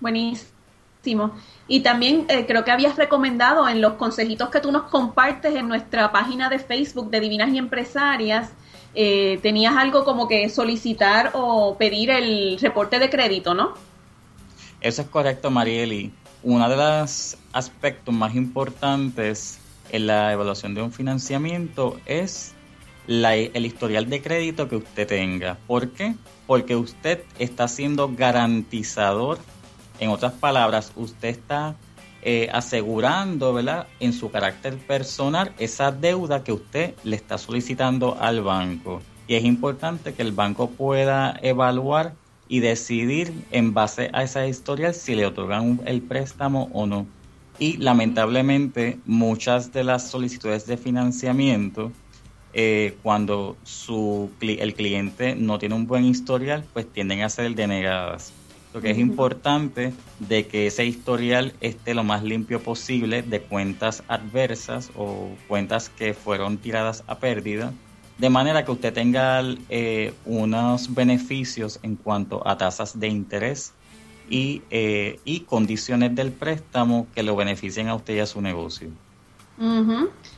Buenísimo. 0.00 1.32
Y 1.68 1.80
también 1.80 2.26
eh, 2.28 2.44
creo 2.46 2.64
que 2.64 2.72
habías 2.72 2.96
recomendado 2.96 3.68
en 3.68 3.80
los 3.80 3.94
consejitos 3.94 4.50
que 4.50 4.60
tú 4.60 4.72
nos 4.72 4.90
compartes 4.90 5.54
en 5.54 5.68
nuestra 5.68 6.10
página 6.10 6.48
de 6.48 6.58
Facebook 6.58 7.10
de 7.10 7.20
Divinas 7.20 7.50
y 7.50 7.58
Empresarias, 7.58 8.50
eh, 8.94 9.38
tenías 9.42 9.76
algo 9.76 10.04
como 10.04 10.26
que 10.26 10.48
solicitar 10.48 11.30
o 11.34 11.76
pedir 11.78 12.10
el 12.10 12.58
reporte 12.60 12.98
de 12.98 13.08
crédito, 13.08 13.54
¿no? 13.54 13.74
Eso 14.80 15.02
es 15.02 15.08
correcto, 15.08 15.50
Marieli. 15.50 16.12
Uno 16.42 16.68
de 16.68 16.76
los 16.76 17.36
aspectos 17.52 18.14
más 18.14 18.34
importantes 18.34 19.60
en 19.90 20.06
la 20.06 20.32
evaluación 20.32 20.74
de 20.74 20.82
un 20.82 20.92
financiamiento 20.92 21.98
es 22.06 22.54
el 23.08 23.64
historial 23.64 24.10
de 24.10 24.20
crédito 24.20 24.68
que 24.68 24.76
usted 24.76 25.06
tenga. 25.06 25.56
¿Por 25.66 25.90
qué? 25.90 26.14
Porque 26.46 26.76
usted 26.76 27.24
está 27.38 27.66
siendo 27.66 28.14
garantizador, 28.14 29.38
en 29.98 30.10
otras 30.10 30.32
palabras, 30.34 30.92
usted 30.94 31.28
está 31.28 31.74
eh, 32.22 32.48
asegurando, 32.52 33.54
¿verdad? 33.54 33.86
En 33.98 34.12
su 34.12 34.30
carácter 34.30 34.76
personal 34.76 35.54
esa 35.58 35.90
deuda 35.90 36.44
que 36.44 36.52
usted 36.52 36.94
le 37.02 37.16
está 37.16 37.38
solicitando 37.38 38.16
al 38.20 38.42
banco. 38.42 39.00
Y 39.26 39.34
es 39.34 39.44
importante 39.44 40.14
que 40.14 40.22
el 40.22 40.32
banco 40.32 40.70
pueda 40.70 41.38
evaluar 41.42 42.14
y 42.48 42.60
decidir 42.60 43.32
en 43.50 43.74
base 43.74 44.10
a 44.12 44.22
esa 44.22 44.46
historial 44.46 44.94
si 44.94 45.14
le 45.14 45.26
otorgan 45.26 45.80
el 45.84 46.02
préstamo 46.02 46.70
o 46.72 46.86
no 46.86 47.06
y 47.58 47.76
lamentablemente 47.78 48.98
muchas 49.04 49.72
de 49.72 49.84
las 49.84 50.10
solicitudes 50.10 50.66
de 50.66 50.76
financiamiento 50.76 51.92
eh, 52.52 52.96
cuando 53.02 53.56
su, 53.64 54.30
el 54.40 54.74
cliente 54.74 55.34
no 55.34 55.58
tiene 55.58 55.74
un 55.74 55.86
buen 55.86 56.04
historial 56.04 56.64
pues 56.72 56.90
tienden 56.92 57.22
a 57.22 57.28
ser 57.28 57.54
denegadas. 57.54 58.32
Lo 58.74 58.80
que 58.82 58.90
es 58.90 58.98
importante 58.98 59.92
de 60.18 60.46
que 60.46 60.66
ese 60.66 60.84
historial 60.84 61.54
esté 61.60 61.94
lo 61.94 62.04
más 62.04 62.22
limpio 62.22 62.62
posible 62.62 63.22
de 63.22 63.40
cuentas 63.40 64.02
adversas 64.08 64.90
o 64.94 65.30
cuentas 65.48 65.88
que 65.88 66.14
fueron 66.14 66.58
tiradas 66.58 67.02
a 67.06 67.18
pérdida 67.18 67.72
de 68.18 68.30
manera 68.30 68.64
que 68.64 68.72
usted 68.72 68.92
tenga 68.92 69.42
eh, 69.68 70.12
unos 70.26 70.92
beneficios 70.92 71.78
en 71.84 71.94
cuanto 71.94 72.46
a 72.46 72.58
tasas 72.58 72.98
de 72.98 73.06
interés 73.06 73.72
y, 74.28 74.62
eh, 74.70 75.20
y 75.24 75.40
condiciones 75.40 76.14
del 76.14 76.32
préstamo 76.32 77.06
que 77.14 77.22
lo 77.22 77.36
beneficien 77.36 77.88
a 77.88 77.94
usted 77.94 78.16
y 78.16 78.20
a 78.20 78.26
su 78.26 78.40
negocio. 78.40 78.88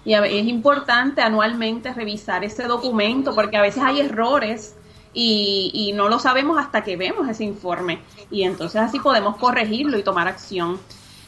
Y 0.04 0.14
es 0.14 0.46
importante 0.46 1.20
anualmente 1.20 1.92
revisar 1.92 2.42
ese 2.42 2.64
documento 2.64 3.34
porque 3.34 3.58
a 3.58 3.62
veces 3.62 3.82
hay 3.82 4.00
errores 4.00 4.76
y, 5.12 5.70
y, 5.74 5.92
no 5.92 6.08
lo 6.08 6.18
sabemos 6.18 6.56
hasta 6.58 6.82
que 6.82 6.96
vemos 6.96 7.28
ese 7.28 7.44
informe 7.44 7.98
y 8.30 8.44
entonces 8.44 8.80
así 8.80 9.00
podemos 9.00 9.36
corregirlo 9.36 9.98
y 9.98 10.02
tomar 10.02 10.28
acción. 10.28 10.78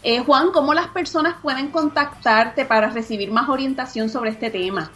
Eh, 0.04 0.20
Juan, 0.20 0.52
¿cómo 0.52 0.72
las 0.72 0.88
personas 0.88 1.36
pueden 1.42 1.68
contactarte 1.70 2.64
para 2.64 2.90
recibir 2.90 3.30
más 3.30 3.48
orientación 3.48 4.08
sobre 4.08 4.30
este 4.30 4.50
tema? 4.50 4.90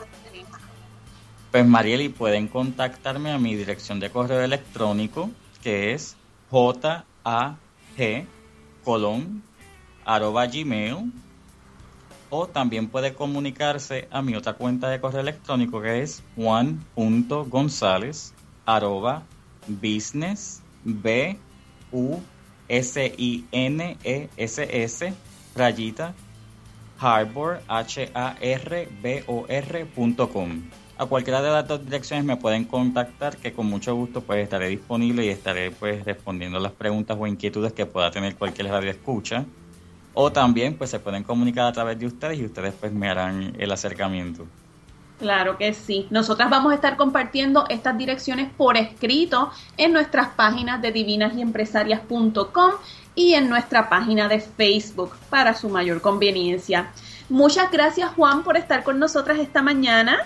Pues 1.50 1.66
Marieli, 1.66 2.08
pueden 2.08 2.48
contactarme 2.48 3.32
a 3.32 3.38
mi 3.38 3.54
dirección 3.54 4.00
de 4.00 4.10
correo 4.10 4.40
electrónico 4.40 5.30
que 5.62 5.92
es 5.92 6.16
j 6.50 7.04
a 7.26 7.56
g 7.96 8.24
colón 8.84 9.42
arroba 10.04 10.46
gmail 10.46 11.12
o 12.30 12.46
también 12.46 12.88
puede 12.88 13.14
comunicarse 13.14 14.06
a 14.12 14.22
mi 14.22 14.36
otra 14.36 14.54
cuenta 14.54 14.88
de 14.88 15.00
correo 15.00 15.22
electrónico 15.22 15.82
que 15.82 16.02
es 16.02 16.22
juan.gonzález 16.36 18.32
arroba 18.64 19.24
business 19.66 20.62
b 20.84 21.36
u 21.90 22.20
s 22.68 23.14
i 23.18 23.44
n 23.50 23.98
e 24.04 24.28
s 24.36 24.62
s 24.62 25.12
rayita 25.56 26.14
harbor 27.00 27.60
h 27.68 28.10
a 28.14 28.36
r 28.40 28.88
b 29.02 29.24
o 29.26 29.46
r 29.48 29.84
punto 29.86 30.28
com 30.28 30.62
a 30.98 31.06
cualquiera 31.06 31.42
de 31.42 31.50
las 31.50 31.68
dos 31.68 31.84
direcciones 31.84 32.24
me 32.24 32.36
pueden 32.36 32.64
contactar, 32.64 33.36
que 33.36 33.52
con 33.52 33.66
mucho 33.66 33.94
gusto 33.94 34.22
pues 34.22 34.42
estaré 34.42 34.68
disponible 34.68 35.26
y 35.26 35.28
estaré 35.28 35.70
pues 35.70 36.04
respondiendo 36.04 36.58
las 36.58 36.72
preguntas 36.72 37.16
o 37.20 37.26
inquietudes 37.26 37.72
que 37.72 37.86
pueda 37.86 38.10
tener 38.10 38.36
cualquier 38.36 38.68
radio 38.68 38.90
escucha. 38.90 39.44
O 40.14 40.32
también 40.32 40.76
pues 40.76 40.88
se 40.90 40.98
pueden 40.98 41.22
comunicar 41.22 41.66
a 41.66 41.72
través 41.72 41.98
de 41.98 42.06
ustedes 42.06 42.38
y 42.38 42.46
ustedes 42.46 42.74
pues 42.80 42.92
me 42.92 43.10
harán 43.10 43.54
el 43.58 43.70
acercamiento. 43.70 44.46
Claro 45.18 45.58
que 45.58 45.74
sí. 45.74 46.06
Nosotras 46.10 46.48
vamos 46.48 46.72
a 46.72 46.74
estar 46.74 46.96
compartiendo 46.96 47.66
estas 47.68 47.96
direcciones 47.96 48.50
por 48.56 48.76
escrito 48.76 49.50
en 49.76 49.92
nuestras 49.92 50.28
páginas 50.28 50.80
de 50.80 50.92
divinasyempresarias.com 50.92 52.72
y 53.14 53.34
en 53.34 53.48
nuestra 53.48 53.88
página 53.88 54.28
de 54.28 54.40
Facebook 54.40 55.12
para 55.28 55.54
su 55.54 55.68
mayor 55.68 56.00
conveniencia. 56.00 56.90
Muchas 57.28 57.70
gracias 57.70 58.10
Juan 58.14 58.42
por 58.42 58.56
estar 58.56 58.82
con 58.82 58.98
nosotras 58.98 59.38
esta 59.38 59.60
mañana. 59.60 60.18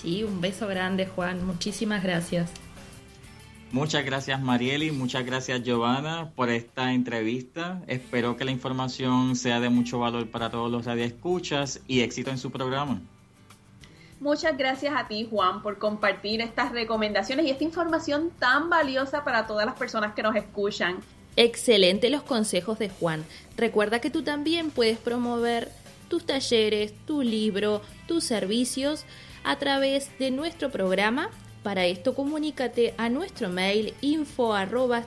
Sí, 0.00 0.24
un 0.24 0.40
beso 0.40 0.66
grande, 0.66 1.06
Juan. 1.06 1.44
Muchísimas 1.46 2.02
gracias. 2.02 2.50
Muchas 3.72 4.04
gracias 4.04 4.38
Marieli, 4.38 4.90
muchas 4.90 5.24
gracias 5.24 5.62
Giovanna 5.62 6.30
por 6.36 6.50
esta 6.50 6.92
entrevista. 6.92 7.80
Espero 7.86 8.36
que 8.36 8.44
la 8.44 8.50
información 8.50 9.34
sea 9.34 9.60
de 9.60 9.70
mucho 9.70 9.98
valor 9.98 10.28
para 10.28 10.50
todos 10.50 10.70
los 10.70 10.84
radioescuchas 10.84 11.80
y 11.86 12.02
éxito 12.02 12.28
en 12.28 12.36
su 12.36 12.50
programa. 12.50 13.00
Muchas 14.20 14.58
gracias 14.58 14.92
a 14.94 15.08
ti 15.08 15.26
Juan 15.28 15.62
por 15.62 15.78
compartir 15.78 16.42
estas 16.42 16.72
recomendaciones 16.72 17.46
y 17.46 17.50
esta 17.50 17.64
información 17.64 18.30
tan 18.38 18.68
valiosa 18.68 19.24
para 19.24 19.46
todas 19.46 19.64
las 19.64 19.76
personas 19.76 20.12
que 20.12 20.22
nos 20.22 20.36
escuchan. 20.36 20.98
Excelente 21.36 22.10
los 22.10 22.24
consejos 22.24 22.78
de 22.78 22.90
Juan. 22.90 23.24
Recuerda 23.56 24.02
que 24.02 24.10
tú 24.10 24.22
también 24.22 24.70
puedes 24.70 24.98
promover 24.98 25.72
tus 26.08 26.26
talleres, 26.26 26.92
tu 27.06 27.22
libro, 27.22 27.80
tus 28.06 28.22
servicios 28.22 29.06
a 29.44 29.56
través 29.56 30.10
de 30.18 30.30
nuestro 30.30 30.70
programa. 30.70 31.30
Para 31.62 31.86
esto 31.86 32.14
comunícate 32.14 32.94
a 32.98 33.08
nuestro 33.08 33.48
mail 33.48 33.94
info 34.00 34.52
arroba 34.52 35.04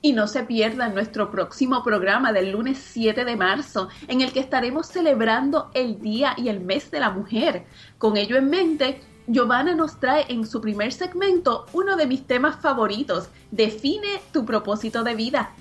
Y 0.00 0.12
no 0.12 0.26
se 0.26 0.42
pierdan 0.44 0.94
nuestro 0.94 1.30
próximo 1.30 1.82
programa 1.84 2.32
del 2.32 2.52
lunes 2.52 2.78
7 2.78 3.24
de 3.24 3.36
marzo, 3.36 3.88
en 4.06 4.22
el 4.22 4.32
que 4.32 4.40
estaremos 4.40 4.86
celebrando 4.86 5.70
el 5.74 6.00
Día 6.00 6.34
y 6.36 6.48
el 6.48 6.60
Mes 6.60 6.90
de 6.90 7.00
la 7.00 7.10
Mujer. 7.10 7.66
Con 7.98 8.16
ello 8.16 8.36
en 8.36 8.48
mente, 8.48 9.00
Giovanna 9.26 9.74
nos 9.74 10.00
trae 10.00 10.24
en 10.28 10.46
su 10.46 10.60
primer 10.60 10.92
segmento 10.92 11.66
uno 11.74 11.96
de 11.96 12.06
mis 12.06 12.26
temas 12.26 12.56
favoritos, 12.62 13.28
Define 13.50 14.20
tu 14.32 14.44
propósito 14.44 15.02
de 15.02 15.14
vida. 15.14 15.54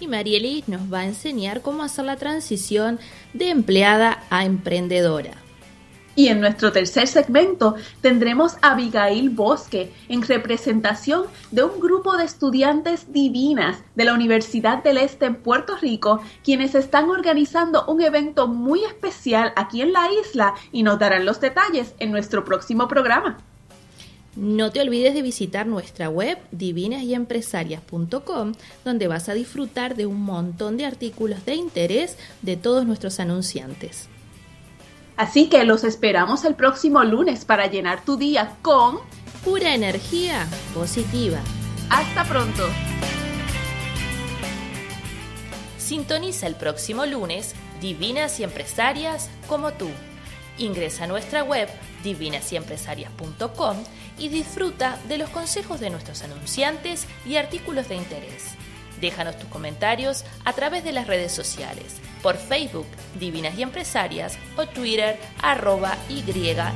Y 0.00 0.08
Marieli 0.08 0.64
nos 0.66 0.92
va 0.92 1.00
a 1.00 1.06
enseñar 1.06 1.62
cómo 1.62 1.82
hacer 1.82 2.04
la 2.04 2.16
transición 2.16 2.98
de 3.32 3.50
empleada 3.50 4.22
a 4.30 4.44
emprendedora. 4.44 5.42
Y 6.14 6.28
en 6.28 6.40
nuestro 6.40 6.72
tercer 6.72 7.08
segmento 7.08 7.74
tendremos 8.02 8.56
a 8.60 8.72
Abigail 8.72 9.30
Bosque 9.30 9.92
en 10.08 10.20
representación 10.20 11.24
de 11.50 11.64
un 11.64 11.80
grupo 11.80 12.16
de 12.18 12.24
estudiantes 12.24 13.10
divinas 13.12 13.82
de 13.94 14.04
la 14.04 14.12
Universidad 14.12 14.82
del 14.82 14.98
Este 14.98 15.26
en 15.26 15.36
Puerto 15.36 15.76
Rico, 15.76 16.20
quienes 16.44 16.74
están 16.74 17.08
organizando 17.08 17.86
un 17.86 18.02
evento 18.02 18.46
muy 18.46 18.84
especial 18.84 19.54
aquí 19.56 19.80
en 19.80 19.94
la 19.94 20.08
isla 20.22 20.54
y 20.70 20.82
nos 20.82 20.98
darán 20.98 21.24
los 21.24 21.40
detalles 21.40 21.94
en 21.98 22.10
nuestro 22.10 22.44
próximo 22.44 22.88
programa. 22.88 23.38
No 24.34 24.72
te 24.72 24.80
olvides 24.80 25.12
de 25.12 25.20
visitar 25.20 25.66
nuestra 25.66 26.08
web 26.08 26.38
divinasyempresarias.com, 26.52 28.54
donde 28.82 29.06
vas 29.06 29.28
a 29.28 29.34
disfrutar 29.34 29.94
de 29.94 30.06
un 30.06 30.22
montón 30.22 30.78
de 30.78 30.86
artículos 30.86 31.44
de 31.44 31.54
interés 31.54 32.16
de 32.40 32.56
todos 32.56 32.86
nuestros 32.86 33.20
anunciantes. 33.20 34.08
Así 35.16 35.50
que 35.50 35.64
los 35.64 35.84
esperamos 35.84 36.46
el 36.46 36.54
próximo 36.54 37.04
lunes 37.04 37.44
para 37.44 37.66
llenar 37.66 38.02
tu 38.04 38.16
día 38.16 38.56
con 38.62 39.00
pura 39.44 39.74
energía 39.74 40.46
positiva. 40.72 41.40
Hasta 41.90 42.24
pronto. 42.24 42.66
Sintoniza 45.76 46.46
el 46.46 46.54
próximo 46.54 47.04
lunes 47.04 47.54
Divinas 47.82 48.40
y 48.40 48.44
Empresarias 48.44 49.28
como 49.46 49.72
tú. 49.72 49.90
Ingresa 50.56 51.04
a 51.04 51.06
nuestra 51.06 51.44
web 51.44 51.68
divinasyempresarias.com 52.02 53.76
y 54.22 54.28
disfruta 54.28 54.98
de 55.08 55.18
los 55.18 55.30
consejos 55.30 55.80
de 55.80 55.90
nuestros 55.90 56.22
anunciantes 56.22 57.08
y 57.26 57.36
artículos 57.36 57.88
de 57.88 57.96
interés. 57.96 58.54
Déjanos 59.00 59.36
tus 59.36 59.48
comentarios 59.48 60.24
a 60.44 60.52
través 60.52 60.84
de 60.84 60.92
las 60.92 61.08
redes 61.08 61.32
sociales, 61.32 61.96
por 62.22 62.36
Facebook 62.36 62.86
Divinas 63.18 63.58
y 63.58 63.62
Empresarias 63.62 64.38
o 64.56 64.66
Twitter 64.66 65.18
arroba 65.42 65.96
divinas. 66.08 66.72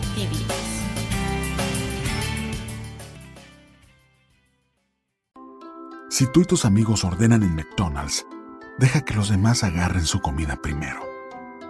Si 6.10 6.26
tú 6.32 6.40
y 6.40 6.44
tus 6.46 6.64
amigos 6.64 7.04
ordenan 7.04 7.44
en 7.44 7.54
McDonald's, 7.54 8.26
deja 8.78 9.02
que 9.02 9.14
los 9.14 9.28
demás 9.28 9.62
agarren 9.62 10.04
su 10.04 10.20
comida 10.20 10.56
primero. 10.60 11.00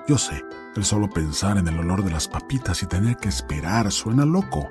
Yo 0.09 0.17
sé, 0.17 0.43
el 0.75 0.87
solo 0.87 1.11
pensar 1.11 1.59
en 1.59 1.69
el 1.69 1.79
olor 1.79 2.03
de 2.03 2.13
las 2.13 2.29
papitas 2.29 2.83
y 2.83 2.87
tener 2.87 3.17
que 3.17 3.29
esperar 3.29 3.93
suena 3.93 4.25
loco. 4.25 4.71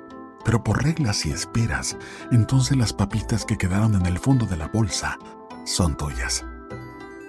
Pero 0.43 0.63
por 0.63 0.83
reglas 0.83 1.17
si 1.17 1.31
esperas, 1.31 1.97
entonces 2.31 2.77
las 2.77 2.93
papitas 2.93 3.45
que 3.45 3.57
quedaron 3.57 3.95
en 3.95 4.05
el 4.05 4.19
fondo 4.19 4.45
de 4.45 4.57
la 4.57 4.67
bolsa 4.67 5.17
son 5.65 5.95
tuyas. 5.95 6.45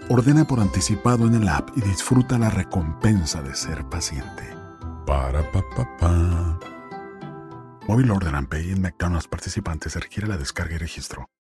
Ordena 0.09 0.45
por 0.45 0.61
anticipado 0.61 1.27
en 1.27 1.35
el 1.35 1.49
app 1.49 1.71
y 1.77 1.81
disfruta 1.81 2.39
la 2.39 2.51
recompensa 2.51 3.43
de 3.43 3.55
ser 3.55 3.85
paciente. 3.85 4.45
Para 5.07 5.43
pa 5.53 5.63
pa 5.77 5.97
pa. 5.99 6.59
Móvil 7.89 8.11
Order 8.11 8.35
and 8.35 8.49
Pay 8.49 8.71
en 8.71 8.83
McDonald's 8.83 9.27
participantes 9.27 9.95
requiere 9.97 10.29
la 10.29 10.37
descarga 10.37 10.75
y 10.75 10.79
registro. 10.79 11.33